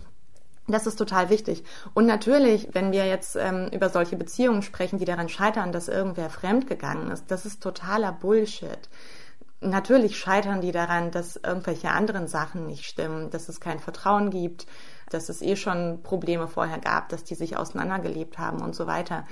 das 0.71 0.87
ist 0.87 0.97
total 0.97 1.29
wichtig. 1.29 1.63
Und 1.93 2.05
natürlich, 2.05 2.69
wenn 2.73 2.91
wir 2.91 3.05
jetzt 3.05 3.35
ähm, 3.35 3.69
über 3.71 3.89
solche 3.89 4.15
Beziehungen 4.15 4.61
sprechen, 4.61 4.99
die 4.99 5.05
daran 5.05 5.29
scheitern, 5.29 5.71
dass 5.71 5.87
irgendwer 5.87 6.29
fremdgegangen 6.29 7.11
ist, 7.11 7.29
das 7.29 7.45
ist 7.45 7.61
totaler 7.61 8.11
Bullshit. 8.11 8.89
Natürlich 9.61 10.17
scheitern 10.17 10.61
die 10.61 10.71
daran, 10.71 11.11
dass 11.11 11.35
irgendwelche 11.35 11.91
anderen 11.91 12.27
Sachen 12.27 12.65
nicht 12.65 12.85
stimmen, 12.85 13.29
dass 13.29 13.47
es 13.47 13.59
kein 13.59 13.79
Vertrauen 13.79 14.31
gibt, 14.31 14.65
dass 15.11 15.29
es 15.29 15.41
eh 15.41 15.55
schon 15.55 16.01
Probleme 16.01 16.47
vorher 16.47 16.79
gab, 16.79 17.09
dass 17.09 17.23
die 17.23 17.35
sich 17.35 17.57
auseinandergelebt 17.57 18.39
haben 18.39 18.61
und 18.61 18.75
so 18.75 18.87
weiter. 18.87 19.25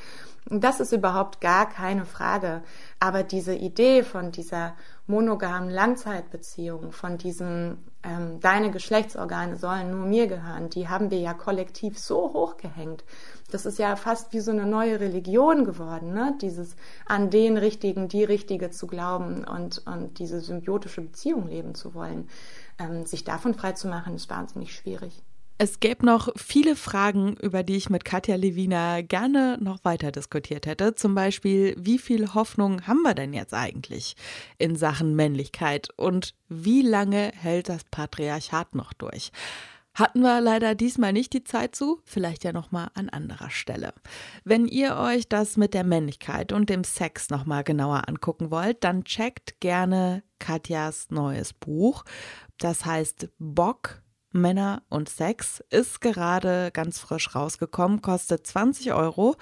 Das 0.46 0.80
ist 0.80 0.92
überhaupt 0.92 1.42
gar 1.42 1.70
keine 1.70 2.06
Frage. 2.06 2.62
Aber 3.00 3.24
diese 3.24 3.56
Idee 3.56 4.04
von 4.04 4.32
dieser 4.32 4.76
monogamen 5.10 5.70
Langzeitbeziehung, 5.70 6.92
von 6.92 7.18
diesem, 7.18 7.80
ähm, 8.04 8.40
deine 8.40 8.70
Geschlechtsorgane 8.70 9.58
sollen 9.58 9.92
nur 9.92 10.06
mir 10.06 10.28
gehören, 10.28 10.70
die 10.70 10.88
haben 10.88 11.10
wir 11.10 11.20
ja 11.20 11.34
kollektiv 11.34 11.98
so 11.98 12.32
hochgehängt. 12.34 13.04
Das 13.52 13.66
ist 13.66 13.80
ja 13.80 13.96
fast 13.96 14.32
wie 14.34 14.40
so 14.40 14.52
eine 14.52 14.68
neue 14.68 15.00
Religion 15.00 15.66
geworden, 15.66 16.14
ne? 16.14 16.38
Dieses 16.42 16.76
an 17.08 17.32
den 17.32 17.58
Richtigen, 17.58 18.08
die 18.08 18.24
Richtige 18.24 18.70
zu 18.70 18.86
glauben 18.86 19.44
und, 19.44 19.86
und 19.88 20.20
diese 20.20 20.40
symbiotische 20.40 21.02
Beziehung 21.02 21.48
leben 21.48 21.74
zu 21.74 21.96
wollen. 21.96 22.30
Ähm, 22.78 23.06
sich 23.06 23.24
davon 23.24 23.56
frei 23.56 23.72
zu 23.72 23.88
machen, 23.88 24.14
ist 24.16 24.30
wahnsinnig 24.30 24.74
schwierig. 24.76 25.24
Es 25.62 25.82
gäbe 25.82 26.06
noch 26.06 26.30
viele 26.38 26.78
Fragen, 26.78 27.36
über 27.36 27.64
die 27.64 27.76
ich 27.76 27.90
mit 27.90 28.06
Katja 28.06 28.38
Lewina 28.38 29.02
gerne 29.02 29.58
noch 29.60 29.84
weiter 29.84 30.10
diskutiert 30.10 30.66
hätte. 30.66 30.96
Zum 30.96 31.16
Beispiel, 31.16 31.76
wie 31.78 31.98
viel 31.98 32.34
Hoffnung 32.34 32.88
haben 32.88 33.02
wir 33.02 33.14
denn 33.14 33.34
jetzt 33.34 33.54
eigentlich 33.54 34.16
in 34.58 34.78
Sachen 34.78 35.18
Männlichkeit 35.18 35.90
und 35.98 36.34
wie 36.48 36.82
lange 36.82 37.34
hält 37.36 37.68
das 37.68 37.84
Patriarchat 37.92 38.74
noch 38.74 38.94
durch? 38.94 39.34
Hatten 39.94 40.22
wir 40.22 40.40
leider 40.40 40.76
diesmal 40.76 41.12
nicht 41.12 41.34
die 41.34 41.44
Zeit 41.44 41.76
zu, 41.76 42.00
vielleicht 42.06 42.46
ja 42.46 42.54
nochmal 42.54 42.90
an 42.94 43.10
anderer 43.10 43.50
Stelle. 43.50 43.94
Wenn 44.46 44.66
ihr 44.66 44.96
euch 44.96 45.28
das 45.28 45.58
mit 45.58 45.74
der 45.74 45.84
Männlichkeit 45.84 46.54
und 46.54 46.70
dem 46.70 46.86
Sex 46.86 47.30
nochmal 47.32 47.66
genauer 47.66 48.08
angucken 48.08 48.50
wollt, 48.50 48.86
dann 48.86 49.04
checkt 49.04 49.60
gerne 49.60 50.24
Katjas 50.40 51.08
neues 51.10 51.52
Buch. 51.52 52.06
Das 52.60 52.86
heißt 52.86 53.28
Bock 53.40 54.02
Männer 54.32 54.84
und 54.90 55.10
Sex 55.10 55.64
ist 55.70 56.02
gerade 56.02 56.70
ganz 56.72 57.00
frisch 57.00 57.36
rausgekommen, 57.36 58.02
kostet 58.02 58.46
20 58.46 58.94
Euro. 58.94 59.36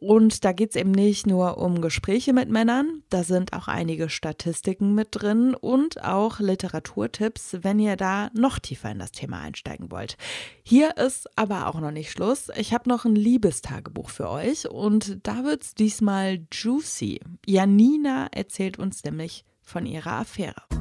Und 0.00 0.44
da 0.44 0.52
geht 0.52 0.70
es 0.70 0.76
eben 0.76 0.92
nicht 0.92 1.26
nur 1.26 1.58
um 1.58 1.80
Gespräche 1.80 2.32
mit 2.32 2.48
Männern, 2.48 3.02
da 3.10 3.24
sind 3.24 3.52
auch 3.52 3.66
einige 3.66 4.08
Statistiken 4.08 4.94
mit 4.94 5.08
drin 5.10 5.56
und 5.56 6.04
auch 6.04 6.38
Literaturtipps, 6.38 7.58
wenn 7.62 7.80
ihr 7.80 7.96
da 7.96 8.30
noch 8.32 8.60
tiefer 8.60 8.92
in 8.92 9.00
das 9.00 9.10
Thema 9.10 9.40
einsteigen 9.40 9.90
wollt. 9.90 10.16
Hier 10.62 10.96
ist 10.98 11.28
aber 11.36 11.66
auch 11.66 11.80
noch 11.80 11.90
nicht 11.90 12.12
Schluss. 12.12 12.48
Ich 12.56 12.72
habe 12.72 12.88
noch 12.88 13.06
ein 13.06 13.16
Liebestagebuch 13.16 14.10
für 14.10 14.30
euch 14.30 14.70
und 14.70 15.18
da 15.26 15.42
wird 15.42 15.64
es 15.64 15.74
diesmal 15.74 16.46
juicy. 16.52 17.18
Janina 17.44 18.28
erzählt 18.30 18.78
uns 18.78 19.02
nämlich 19.02 19.44
von 19.62 19.84
ihrer 19.84 20.12
Affäre. 20.12 20.77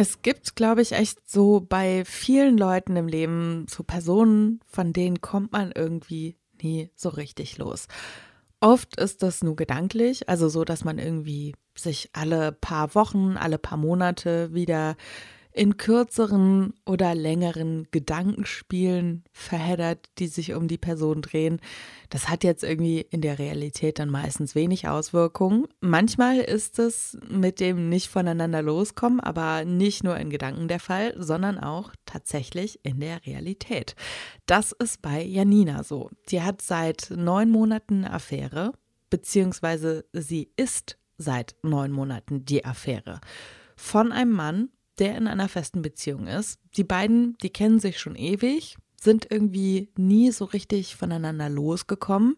Es 0.00 0.22
gibt, 0.22 0.54
glaube 0.54 0.80
ich, 0.80 0.92
echt 0.92 1.28
so 1.28 1.58
bei 1.58 2.04
vielen 2.04 2.56
Leuten 2.56 2.94
im 2.94 3.08
Leben 3.08 3.66
so 3.68 3.82
Personen, 3.82 4.60
von 4.64 4.92
denen 4.92 5.20
kommt 5.20 5.50
man 5.50 5.72
irgendwie 5.74 6.36
nie 6.62 6.92
so 6.94 7.08
richtig 7.08 7.58
los. 7.58 7.88
Oft 8.60 8.94
ist 9.00 9.24
das 9.24 9.42
nur 9.42 9.56
gedanklich, 9.56 10.28
also 10.28 10.48
so, 10.48 10.64
dass 10.64 10.84
man 10.84 11.00
irgendwie 11.00 11.56
sich 11.76 12.10
alle 12.12 12.52
paar 12.52 12.94
Wochen, 12.94 13.36
alle 13.36 13.58
paar 13.58 13.76
Monate 13.76 14.54
wieder 14.54 14.96
in 15.52 15.76
kürzeren 15.76 16.74
oder 16.86 17.14
längeren 17.14 17.88
Gedankenspielen 17.90 19.24
verheddert, 19.32 20.08
die 20.18 20.28
sich 20.28 20.54
um 20.54 20.68
die 20.68 20.78
Person 20.78 21.22
drehen. 21.22 21.60
Das 22.10 22.28
hat 22.28 22.44
jetzt 22.44 22.62
irgendwie 22.62 23.00
in 23.00 23.20
der 23.20 23.38
Realität 23.38 23.98
dann 23.98 24.10
meistens 24.10 24.54
wenig 24.54 24.88
Auswirkungen. 24.88 25.66
Manchmal 25.80 26.38
ist 26.38 26.78
es 26.78 27.18
mit 27.28 27.60
dem 27.60 27.88
nicht 27.88 28.08
voneinander 28.08 28.62
loskommen, 28.62 29.20
aber 29.20 29.64
nicht 29.64 30.04
nur 30.04 30.16
in 30.16 30.30
Gedanken 30.30 30.68
der 30.68 30.80
Fall, 30.80 31.14
sondern 31.18 31.58
auch 31.58 31.92
tatsächlich 32.06 32.80
in 32.84 33.00
der 33.00 33.24
Realität. 33.26 33.96
Das 34.46 34.72
ist 34.72 35.02
bei 35.02 35.22
Janina 35.22 35.82
so. 35.82 36.10
Die 36.30 36.42
hat 36.42 36.62
seit 36.62 37.10
neun 37.10 37.50
Monaten 37.50 38.04
eine 38.04 38.14
Affäre, 38.14 38.72
beziehungsweise 39.10 40.04
sie 40.12 40.50
ist 40.56 40.98
seit 41.16 41.56
neun 41.62 41.90
Monaten 41.90 42.44
die 42.44 42.64
Affäre 42.64 43.20
von 43.78 44.10
einem 44.10 44.32
Mann, 44.32 44.70
der 44.98 45.16
in 45.16 45.26
einer 45.26 45.48
festen 45.48 45.82
Beziehung 45.82 46.26
ist. 46.26 46.58
Die 46.76 46.84
beiden, 46.84 47.36
die 47.42 47.50
kennen 47.50 47.80
sich 47.80 47.98
schon 47.98 48.16
ewig, 48.16 48.76
sind 49.00 49.30
irgendwie 49.30 49.90
nie 49.96 50.30
so 50.30 50.44
richtig 50.44 50.96
voneinander 50.96 51.48
losgekommen. 51.48 52.36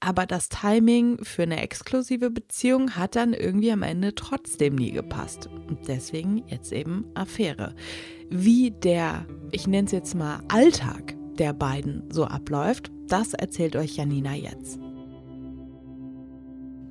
Aber 0.00 0.26
das 0.26 0.48
Timing 0.48 1.24
für 1.24 1.42
eine 1.42 1.60
exklusive 1.60 2.30
Beziehung 2.30 2.94
hat 2.94 3.16
dann 3.16 3.32
irgendwie 3.32 3.72
am 3.72 3.82
Ende 3.82 4.14
trotzdem 4.14 4.76
nie 4.76 4.92
gepasst. 4.92 5.48
Und 5.68 5.88
deswegen 5.88 6.44
jetzt 6.46 6.72
eben 6.72 7.06
Affäre. 7.14 7.74
Wie 8.30 8.70
der, 8.70 9.26
ich 9.50 9.66
nenne 9.66 9.86
es 9.86 9.92
jetzt 9.92 10.14
mal 10.14 10.40
Alltag 10.48 11.16
der 11.38 11.52
beiden 11.52 12.04
so 12.10 12.24
abläuft, 12.24 12.92
das 13.08 13.34
erzählt 13.34 13.74
euch 13.74 13.96
Janina 13.96 14.34
jetzt. 14.34 14.78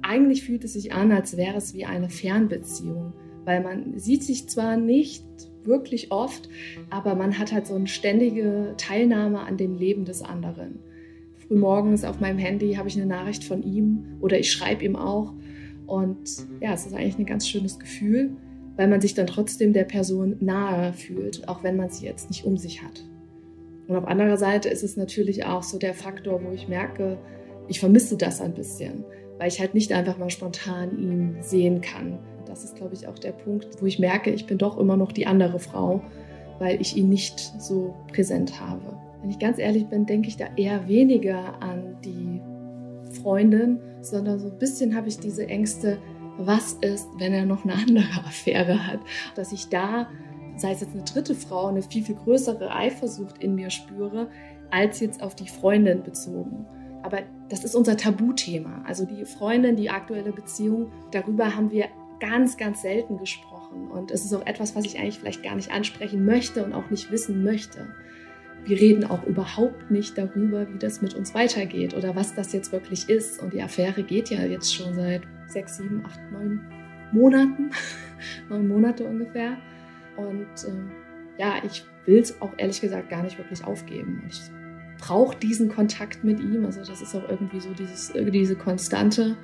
Eigentlich 0.02 0.44
fühlt 0.44 0.64
es 0.64 0.74
sich 0.74 0.94
an, 0.94 1.12
als 1.12 1.38
wäre 1.38 1.58
es 1.58 1.74
wie 1.74 1.86
eine 1.86 2.10
Fernbeziehung 2.10 3.14
weil 3.48 3.64
man 3.64 3.98
sieht 3.98 4.24
sich 4.24 4.50
zwar 4.50 4.76
nicht 4.76 5.24
wirklich 5.64 6.12
oft, 6.12 6.50
aber 6.90 7.16
man 7.16 7.40
hat 7.40 7.54
halt 7.54 7.66
so 7.66 7.76
eine 7.76 7.88
ständige 7.88 8.74
Teilnahme 8.78 9.40
an 9.40 9.56
dem 9.56 9.78
Leben 9.78 10.04
des 10.04 10.22
anderen. 10.22 10.80
Frühmorgens 11.48 12.04
auf 12.04 12.20
meinem 12.20 12.40
Handy 12.40 12.74
habe 12.74 12.90
ich 12.90 12.98
eine 12.98 13.06
Nachricht 13.06 13.46
von 13.46 13.64
ihm 13.64 14.18
oder 14.20 14.38
ich 14.38 14.52
schreibe 14.52 14.84
ihm 14.84 14.98
auch. 14.98 15.34
Und 15.86 16.46
ja, 16.60 16.74
es 16.74 16.86
ist 16.86 16.94
eigentlich 16.94 17.20
ein 17.20 17.26
ganz 17.26 17.48
schönes 17.48 17.80
Gefühl, 17.80 18.32
weil 18.76 18.90
man 18.90 19.00
sich 19.00 19.14
dann 19.14 19.28
trotzdem 19.28 19.72
der 19.72 19.86
Person 19.86 20.36
nahe 20.42 20.92
fühlt, 20.92 21.48
auch 21.48 21.64
wenn 21.64 21.78
man 21.78 21.90
sie 21.90 22.06
jetzt 22.06 22.30
nicht 22.30 22.44
um 22.44 22.58
sich 22.58 22.84
hat. 22.84 23.06
Und 23.88 23.96
auf 23.96 24.08
anderer 24.08 24.36
Seite 24.36 24.68
ist 24.68 24.84
es 24.84 24.98
natürlich 24.98 25.46
auch 25.46 25.64
so 25.64 25.78
der 25.78 25.94
Faktor, 25.94 26.44
wo 26.44 26.52
ich 26.52 26.68
merke, 26.68 27.18
ich 27.70 27.80
vermisse 27.80 28.18
das 28.18 28.42
ein 28.42 28.54
bisschen, 28.54 29.06
weil 29.38 29.48
ich 29.48 29.62
halt 29.62 29.74
nicht 29.74 29.94
einfach 29.94 30.18
mal 30.18 30.30
spontan 30.30 31.00
ihn 31.00 31.38
sehen 31.40 31.80
kann, 31.80 32.20
das 32.58 32.72
ist, 32.72 32.76
glaube 32.76 32.96
ich, 32.96 33.08
auch 33.08 33.20
der 33.20 33.34
Punkt, 33.34 33.68
wo 33.80 33.86
ich 33.86 34.00
merke, 34.00 34.32
ich 34.32 34.48
bin 34.48 34.58
doch 34.58 34.80
immer 34.80 34.98
noch 34.98 35.12
die 35.12 35.28
andere 35.28 35.60
Frau, 35.60 36.02
weil 36.58 36.82
ich 36.82 36.98
ihn 36.98 37.08
nicht 37.08 37.40
so 37.60 37.94
präsent 38.12 38.60
habe. 38.60 38.98
Wenn 39.22 39.30
ich 39.30 39.38
ganz 39.38 39.60
ehrlich 39.60 39.86
bin, 39.86 40.08
denke 40.08 40.28
ich 40.28 40.38
da 40.38 40.46
eher 40.56 40.88
weniger 40.88 41.62
an 41.62 41.98
die 42.04 42.42
Freundin, 43.22 43.80
sondern 44.02 44.40
so 44.40 44.48
ein 44.48 44.58
bisschen 44.58 44.96
habe 44.96 45.08
ich 45.08 45.20
diese 45.20 45.48
Ängste, 45.48 46.00
was 46.40 46.74
ist, 46.74 47.08
wenn 47.20 47.32
er 47.32 47.46
noch 47.46 47.64
eine 47.64 47.76
andere 47.76 48.08
Affäre 48.26 48.88
hat, 48.88 49.00
dass 49.36 49.52
ich 49.52 49.70
da, 49.70 50.08
sei 50.56 50.72
es 50.72 50.82
jetzt 50.82 50.96
eine 50.96 51.04
dritte 51.04 51.36
Frau, 51.36 51.68
eine 51.68 51.84
viel, 51.84 52.04
viel 52.04 52.16
größere 52.16 52.74
Eifersucht 52.74 53.44
in 53.44 53.54
mir 53.54 53.70
spüre, 53.70 54.30
als 54.72 55.00
jetzt 55.00 55.22
auf 55.22 55.36
die 55.36 55.48
Freundin 55.48 56.02
bezogen. 56.02 56.66
Aber 57.04 57.20
das 57.50 57.64
ist 57.64 57.76
unser 57.76 57.98
Tabuthema. 57.98 58.84
Also 58.88 59.06
die 59.06 59.26
Freundin, 59.26 59.76
die 59.76 59.92
aktuelle 59.92 60.32
Beziehung, 60.32 60.92
darüber 61.12 61.56
haben 61.56 61.70
wir 61.70 61.86
ganz, 62.20 62.58
ganz 62.58 62.82
selten 62.82 63.18
gesprochen. 63.18 63.90
Und 63.90 64.12
es 64.12 64.26
ist 64.26 64.34
auch 64.34 64.46
etwas, 64.46 64.76
was 64.76 64.86
ich 64.86 65.00
eigentlich 65.00 65.20
vielleicht 65.20 65.44
gar 65.44 65.56
nicht 65.56 65.72
ansprechen 65.72 66.26
möchte 66.26 66.64
und 66.64 66.74
auch 66.74 66.90
nicht 66.90 67.12
wissen 67.12 67.44
möchte. 67.44 67.88
Wir 68.66 68.80
reden 68.80 69.06
auch 69.06 69.24
überhaupt 69.24 69.92
nicht 69.92 70.18
darüber, 70.18 70.68
wie 70.72 70.78
das 70.78 71.02
mit 71.02 71.14
uns 71.14 71.34
weitergeht 71.34 71.94
oder 71.94 72.16
was 72.16 72.36
das 72.36 72.52
jetzt 72.54 72.72
wirklich 72.72 73.08
ist. 73.08 73.42
Und 73.42 73.54
die 73.54 73.62
Affäre 73.62 74.04
geht 74.04 74.30
ja 74.30 74.44
jetzt 74.44 74.74
schon 74.74 74.94
seit 74.94 75.22
sechs, 75.48 75.78
sieben, 75.78 76.04
acht, 76.06 76.20
neun 76.32 76.62
Monaten, 77.12 77.72
neun 78.50 78.68
Monate 78.68 79.06
ungefähr. 79.06 79.58
Und 80.18 80.48
äh, 80.66 81.40
ja, 81.40 81.56
ich 81.64 81.86
will 82.06 82.20
es 82.20 82.42
auch 82.42 82.52
ehrlich 82.58 82.82
gesagt 82.82 83.10
gar 83.10 83.24
nicht 83.24 83.38
wirklich 83.38 83.64
aufgeben. 83.64 84.24
Ich 84.28 84.42
brauche 85.00 85.38
diesen 85.38 85.70
Kontakt 85.70 86.24
mit 86.24 86.40
ihm. 86.40 86.66
Also 86.66 86.82
das 86.84 87.02
ist 87.02 87.16
auch 87.16 87.30
irgendwie 87.30 87.60
so 87.60 87.74
dieses, 87.74 88.12
diese 88.14 88.56
Konstante. 88.56 89.38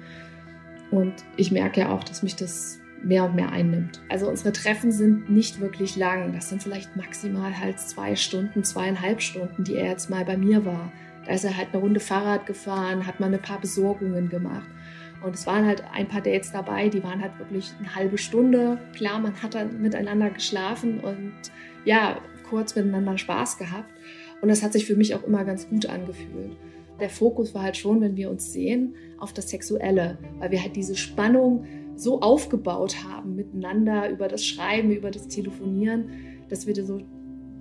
Und 0.94 1.14
ich 1.38 1.52
merke 1.52 1.82
ja 1.82 1.92
auch, 1.92 2.04
dass 2.04 2.22
mich 2.22 2.36
das 2.36 2.80
mehr 3.02 3.26
und 3.26 3.36
mehr 3.36 3.52
einnimmt. 3.52 4.00
Also 4.10 4.30
unsere 4.30 4.54
Treffen 4.54 4.92
sind 4.92 5.28
nicht 5.28 5.60
wirklich 5.60 5.96
lang. 5.96 6.34
Das 6.34 6.50
sind 6.50 6.62
vielleicht 6.62 6.96
maximal 6.96 7.60
halt 7.60 7.80
zwei 7.80 8.16
Stunden, 8.16 8.64
zweieinhalb 8.64 9.20
Stunden, 9.20 9.64
die 9.64 9.76
er 9.76 9.90
jetzt 9.90 10.12
mal 10.12 10.24
bei 10.24 10.38
mir 10.38 10.66
war. 10.66 10.92
Da 11.26 11.34
ist 11.34 11.46
er 11.46 11.58
halt 11.58 11.70
eine 11.74 11.82
Runde 11.82 12.00
Fahrrad 12.00 12.46
gefahren, 12.46 13.08
hat 13.08 13.20
mal 13.20 13.34
ein 13.34 13.42
paar 13.42 13.60
Besorgungen 13.60 14.30
gemacht. 14.30 14.70
Und 15.24 15.34
es 15.34 15.48
waren 15.48 15.66
halt 15.66 15.84
ein 15.92 16.08
paar 16.08 16.22
Dates 16.22 16.52
dabei, 16.52 16.90
die 16.90 17.04
waren 17.04 17.22
halt 17.22 17.40
wirklich 17.40 17.72
eine 17.80 17.96
halbe 17.96 18.20
Stunde. 18.20 18.78
Klar, 18.94 19.20
man 19.20 19.42
hat 19.42 19.56
dann 19.56 19.82
miteinander 19.82 20.30
geschlafen 20.30 21.00
und 21.00 21.34
ja, 21.86 22.22
kurz 22.48 22.76
miteinander 22.76 23.18
Spaß 23.18 23.58
gehabt. 23.58 23.92
Und 24.42 24.50
das 24.50 24.62
hat 24.62 24.74
sich 24.74 24.86
für 24.86 24.96
mich 24.96 25.16
auch 25.16 25.24
immer 25.24 25.44
ganz 25.44 25.68
gut 25.68 25.88
angefühlt. 25.88 26.56
Der 27.00 27.10
Fokus 27.10 27.56
war 27.56 27.64
halt 27.64 27.78
schon, 27.78 28.02
wenn 28.02 28.16
wir 28.16 28.30
uns 28.30 28.54
sehen, 28.54 28.96
auf 29.24 29.34
das 29.34 29.50
Sexuelle, 29.50 30.18
weil 30.40 30.52
wir 30.52 30.62
halt 30.62 30.76
diese 30.76 30.96
Spannung 30.96 31.66
so 31.96 32.22
aufgebaut 32.22 33.04
haben 33.04 33.36
miteinander 33.36 34.10
über 34.10 34.28
das 34.28 34.46
Schreiben, 34.46 34.92
über 34.92 35.12
das 35.12 35.28
Telefonieren, 35.28 36.10
dass 36.50 36.68
wir 36.68 36.76
so 36.86 37.00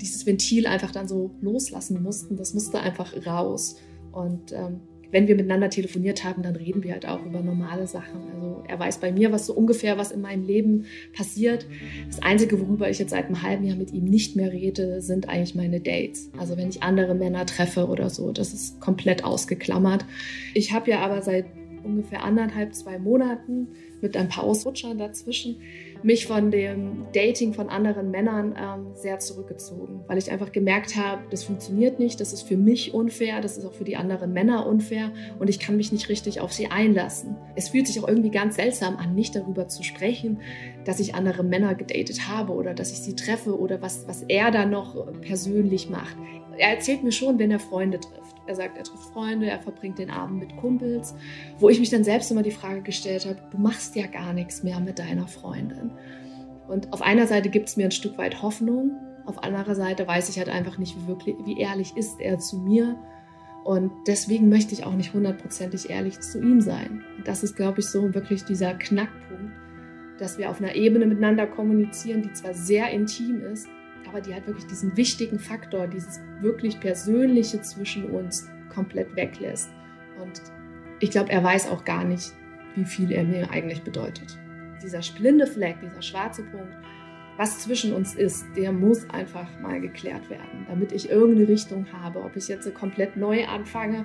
dieses 0.00 0.26
Ventil 0.26 0.66
einfach 0.66 0.90
dann 0.90 1.06
so 1.06 1.30
loslassen 1.40 2.02
mussten. 2.02 2.36
Das 2.36 2.54
musste 2.54 2.80
einfach 2.80 3.14
raus. 3.26 3.76
Und 4.10 4.52
ähm, 4.52 4.80
wenn 5.12 5.28
wir 5.28 5.36
miteinander 5.36 5.70
telefoniert 5.70 6.24
haben, 6.24 6.42
dann 6.42 6.56
reden 6.56 6.82
wir 6.82 6.92
halt 6.92 7.06
auch 7.06 7.24
über 7.24 7.40
normale 7.40 7.86
Sachen. 7.86 8.22
Also 8.34 8.64
er 8.66 8.78
weiß 8.78 8.98
bei 8.98 9.12
mir, 9.12 9.30
was 9.30 9.46
so 9.46 9.54
ungefähr, 9.54 9.98
was 9.98 10.10
in 10.10 10.22
meinem 10.22 10.44
Leben 10.44 10.86
passiert. 11.12 11.66
Das 12.06 12.22
Einzige, 12.22 12.58
worüber 12.58 12.90
ich 12.90 12.98
jetzt 12.98 13.10
seit 13.10 13.26
einem 13.26 13.42
halben 13.42 13.64
Jahr 13.64 13.76
mit 13.76 13.92
ihm 13.92 14.04
nicht 14.04 14.36
mehr 14.36 14.50
rede, 14.52 15.02
sind 15.02 15.28
eigentlich 15.28 15.54
meine 15.54 15.80
Dates. 15.80 16.30
Also 16.38 16.56
wenn 16.56 16.70
ich 16.70 16.82
andere 16.82 17.14
Männer 17.14 17.46
treffe 17.46 17.86
oder 17.86 18.10
so, 18.10 18.32
das 18.32 18.54
ist 18.54 18.80
komplett 18.80 19.22
ausgeklammert. 19.22 20.04
Ich 20.54 20.72
habe 20.72 20.90
ja 20.90 21.00
aber 21.00 21.20
seit 21.22 21.44
ungefähr 21.84 22.24
anderthalb, 22.24 22.74
zwei 22.74 22.98
Monaten 22.98 23.68
mit 24.00 24.16
ein 24.16 24.28
paar 24.28 24.44
Ausrutschern 24.44 24.98
dazwischen 24.98 25.56
mich 26.04 26.26
von 26.26 26.50
dem 26.50 27.06
Dating 27.12 27.52
von 27.54 27.68
anderen 27.68 28.10
Männern 28.10 28.54
ähm, 28.58 28.94
sehr 28.94 29.18
zurückgezogen, 29.18 30.04
weil 30.06 30.18
ich 30.18 30.30
einfach 30.30 30.52
gemerkt 30.52 30.96
habe, 30.96 31.22
das 31.30 31.44
funktioniert 31.44 31.98
nicht, 31.98 32.20
das 32.20 32.32
ist 32.32 32.42
für 32.42 32.56
mich 32.56 32.94
unfair, 32.94 33.40
das 33.40 33.58
ist 33.58 33.64
auch 33.64 33.72
für 33.72 33.84
die 33.84 33.96
anderen 33.96 34.32
Männer 34.32 34.66
unfair 34.66 35.12
und 35.38 35.48
ich 35.48 35.58
kann 35.58 35.76
mich 35.76 35.92
nicht 35.92 36.08
richtig 36.08 36.40
auf 36.40 36.52
sie 36.52 36.66
einlassen. 36.66 37.36
Es 37.54 37.70
fühlt 37.70 37.86
sich 37.86 38.02
auch 38.02 38.08
irgendwie 38.08 38.30
ganz 38.30 38.56
seltsam 38.56 38.96
an, 38.96 39.14
nicht 39.14 39.36
darüber 39.36 39.68
zu 39.68 39.82
sprechen, 39.82 40.40
dass 40.84 41.00
ich 41.00 41.14
andere 41.14 41.42
Männer 41.42 41.74
gedatet 41.74 42.28
habe 42.28 42.52
oder 42.52 42.74
dass 42.74 42.92
ich 42.92 43.00
sie 43.00 43.14
treffe 43.14 43.58
oder 43.58 43.82
was, 43.82 44.06
was 44.08 44.22
er 44.22 44.50
da 44.50 44.64
noch 44.64 44.96
persönlich 45.20 45.90
macht. 45.90 46.16
Er 46.58 46.70
erzählt 46.70 47.02
mir 47.02 47.12
schon, 47.12 47.38
wenn 47.38 47.50
er 47.50 47.60
Freunde 47.60 48.00
trifft. 48.00 48.36
Er 48.46 48.56
sagt, 48.56 48.76
er 48.76 48.84
trifft 48.84 49.12
Freunde, 49.12 49.46
er 49.46 49.60
verbringt 49.60 49.98
den 49.98 50.10
Abend 50.10 50.40
mit 50.40 50.56
Kumpels, 50.56 51.14
wo 51.58 51.68
ich 51.68 51.78
mich 51.78 51.90
dann 51.90 52.04
selbst 52.04 52.30
immer 52.30 52.42
die 52.42 52.50
Frage 52.50 52.82
gestellt 52.82 53.24
habe, 53.24 53.38
du 53.50 53.58
machst 53.58 53.94
ja 53.94 54.06
gar 54.06 54.32
nichts 54.32 54.62
mehr 54.62 54.80
mit 54.80 54.98
deiner 54.98 55.28
Freundin. 55.28 55.92
Und 56.66 56.92
auf 56.92 57.02
einer 57.02 57.26
Seite 57.26 57.50
gibt 57.50 57.68
es 57.68 57.76
mir 57.76 57.84
ein 57.84 57.92
Stück 57.92 58.18
weit 58.18 58.42
Hoffnung, 58.42 58.92
auf 59.24 59.42
anderer 59.42 59.74
Seite 59.74 60.06
weiß 60.06 60.28
ich 60.28 60.38
halt 60.38 60.48
einfach 60.48 60.78
nicht, 60.78 60.96
wie, 60.96 61.06
wirklich, 61.06 61.36
wie 61.44 61.60
ehrlich 61.60 61.96
ist 61.96 62.20
er 62.20 62.38
zu 62.38 62.58
mir. 62.58 62.96
Und 63.64 63.92
deswegen 64.08 64.48
möchte 64.48 64.74
ich 64.74 64.84
auch 64.84 64.94
nicht 64.94 65.14
hundertprozentig 65.14 65.90
ehrlich 65.90 66.20
zu 66.20 66.40
ihm 66.40 66.60
sein. 66.60 67.04
Das 67.24 67.44
ist, 67.44 67.54
glaube 67.54 67.80
ich, 67.80 67.86
so 67.86 68.12
wirklich 68.14 68.44
dieser 68.44 68.74
Knackpunkt, 68.74 69.52
dass 70.22 70.38
wir 70.38 70.48
auf 70.48 70.60
einer 70.60 70.74
Ebene 70.76 71.04
miteinander 71.04 71.46
kommunizieren, 71.46 72.22
die 72.22 72.32
zwar 72.32 72.54
sehr 72.54 72.90
intim 72.90 73.42
ist, 73.42 73.68
aber 74.08 74.20
die 74.20 74.32
halt 74.32 74.46
wirklich 74.46 74.66
diesen 74.66 74.96
wichtigen 74.96 75.38
Faktor, 75.38 75.88
dieses 75.88 76.20
wirklich 76.40 76.78
Persönliche 76.78 77.60
zwischen 77.60 78.04
uns 78.08 78.48
komplett 78.72 79.16
weglässt. 79.16 79.70
Und 80.20 80.40
ich 81.00 81.10
glaube, 81.10 81.30
er 81.30 81.42
weiß 81.42 81.68
auch 81.70 81.84
gar 81.84 82.04
nicht, 82.04 82.32
wie 82.76 82.84
viel 82.84 83.10
er 83.10 83.24
mir 83.24 83.50
eigentlich 83.50 83.82
bedeutet. 83.82 84.38
Dieser 84.82 85.00
blinde 85.18 85.46
Fleck, 85.46 85.76
dieser 85.80 86.02
schwarze 86.02 86.44
Punkt, 86.44 86.76
was 87.36 87.60
zwischen 87.60 87.92
uns 87.92 88.14
ist, 88.14 88.44
der 88.56 88.72
muss 88.72 89.08
einfach 89.10 89.48
mal 89.60 89.80
geklärt 89.80 90.30
werden, 90.30 90.66
damit 90.68 90.92
ich 90.92 91.10
irgendeine 91.10 91.48
Richtung 91.48 91.86
habe, 91.92 92.22
ob 92.22 92.36
ich 92.36 92.46
jetzt 92.46 92.72
komplett 92.74 93.16
neu 93.16 93.44
anfange 93.46 94.04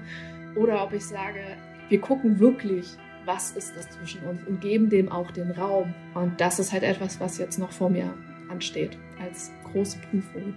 oder 0.55 0.83
ob 0.83 0.93
ich 0.93 1.05
sage, 1.05 1.41
wir 1.89 2.01
gucken 2.01 2.39
wirklich, 2.39 2.97
was 3.27 3.51
ist 3.51 3.75
das 3.75 3.89
zwischen 3.91 4.23
uns 4.23 4.41
und 4.47 4.61
geben 4.61 4.89
dem 4.89 5.11
auch 5.11 5.29
den 5.31 5.51
Raum. 5.51 5.93
Und 6.15 6.39
das 6.39 6.59
ist 6.59 6.71
halt 6.71 6.83
etwas, 6.83 7.19
was 7.19 7.37
jetzt 7.37 7.59
noch 7.59 7.71
vor 7.71 7.89
mir 7.89 8.13
ansteht 8.49 8.97
als 9.21 9.51
große 9.71 9.99
Prüfung. 10.09 10.55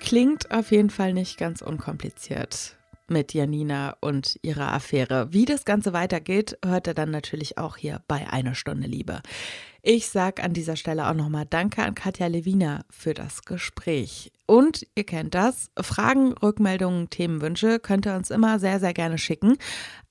Klingt 0.00 0.50
auf 0.50 0.72
jeden 0.72 0.90
Fall 0.90 1.14
nicht 1.14 1.38
ganz 1.38 1.62
unkompliziert 1.62 2.76
mit 3.08 3.32
Janina 3.32 3.96
und 4.00 4.38
ihrer 4.42 4.72
Affäre. 4.72 5.32
Wie 5.32 5.44
das 5.44 5.64
Ganze 5.64 5.92
weitergeht, 5.92 6.58
hört 6.64 6.88
er 6.88 6.94
dann 6.94 7.12
natürlich 7.12 7.56
auch 7.56 7.76
hier 7.76 8.02
bei 8.08 8.28
Eine 8.28 8.56
Stunde 8.56 8.88
Liebe. 8.88 9.22
Ich 9.88 10.08
sage 10.08 10.42
an 10.42 10.52
dieser 10.52 10.74
Stelle 10.74 11.08
auch 11.08 11.14
nochmal 11.14 11.46
Danke 11.48 11.84
an 11.84 11.94
Katja 11.94 12.26
Lewina 12.26 12.84
für 12.90 13.14
das 13.14 13.44
Gespräch. 13.44 14.32
Und 14.44 14.84
ihr 14.96 15.06
kennt 15.06 15.36
das, 15.36 15.70
Fragen, 15.80 16.32
Rückmeldungen, 16.32 17.08
Themenwünsche 17.08 17.78
könnt 17.78 18.04
ihr 18.04 18.16
uns 18.16 18.32
immer 18.32 18.58
sehr, 18.58 18.80
sehr 18.80 18.92
gerne 18.92 19.16
schicken. 19.16 19.56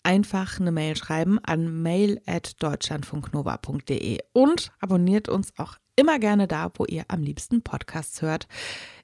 Einfach 0.01 0.61
eine 0.61 0.71
Mail 0.71 0.95
schreiben 0.95 1.39
an 1.43 1.81
mail.deutschlandfunknova.de 1.81 4.19
und 4.31 4.71
abonniert 4.79 5.27
uns 5.27 5.49
auch 5.57 5.75
immer 5.97 6.19
gerne 6.19 6.47
da, 6.47 6.71
wo 6.75 6.85
ihr 6.85 7.03
am 7.09 7.21
liebsten 7.21 7.61
Podcasts 7.61 8.21
hört. 8.21 8.47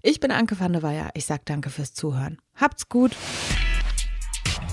Ich 0.02 0.22
bin 0.22 0.32
Anke 0.32 0.58
van 0.58 0.72
der 0.72 0.84
Weyer. 0.84 1.10
Ich 1.16 1.26
sage 1.26 1.42
danke 1.44 1.70
fürs 1.70 1.94
Zuhören. 1.94 2.38
Habt's 2.56 2.88
gut. 2.88 3.12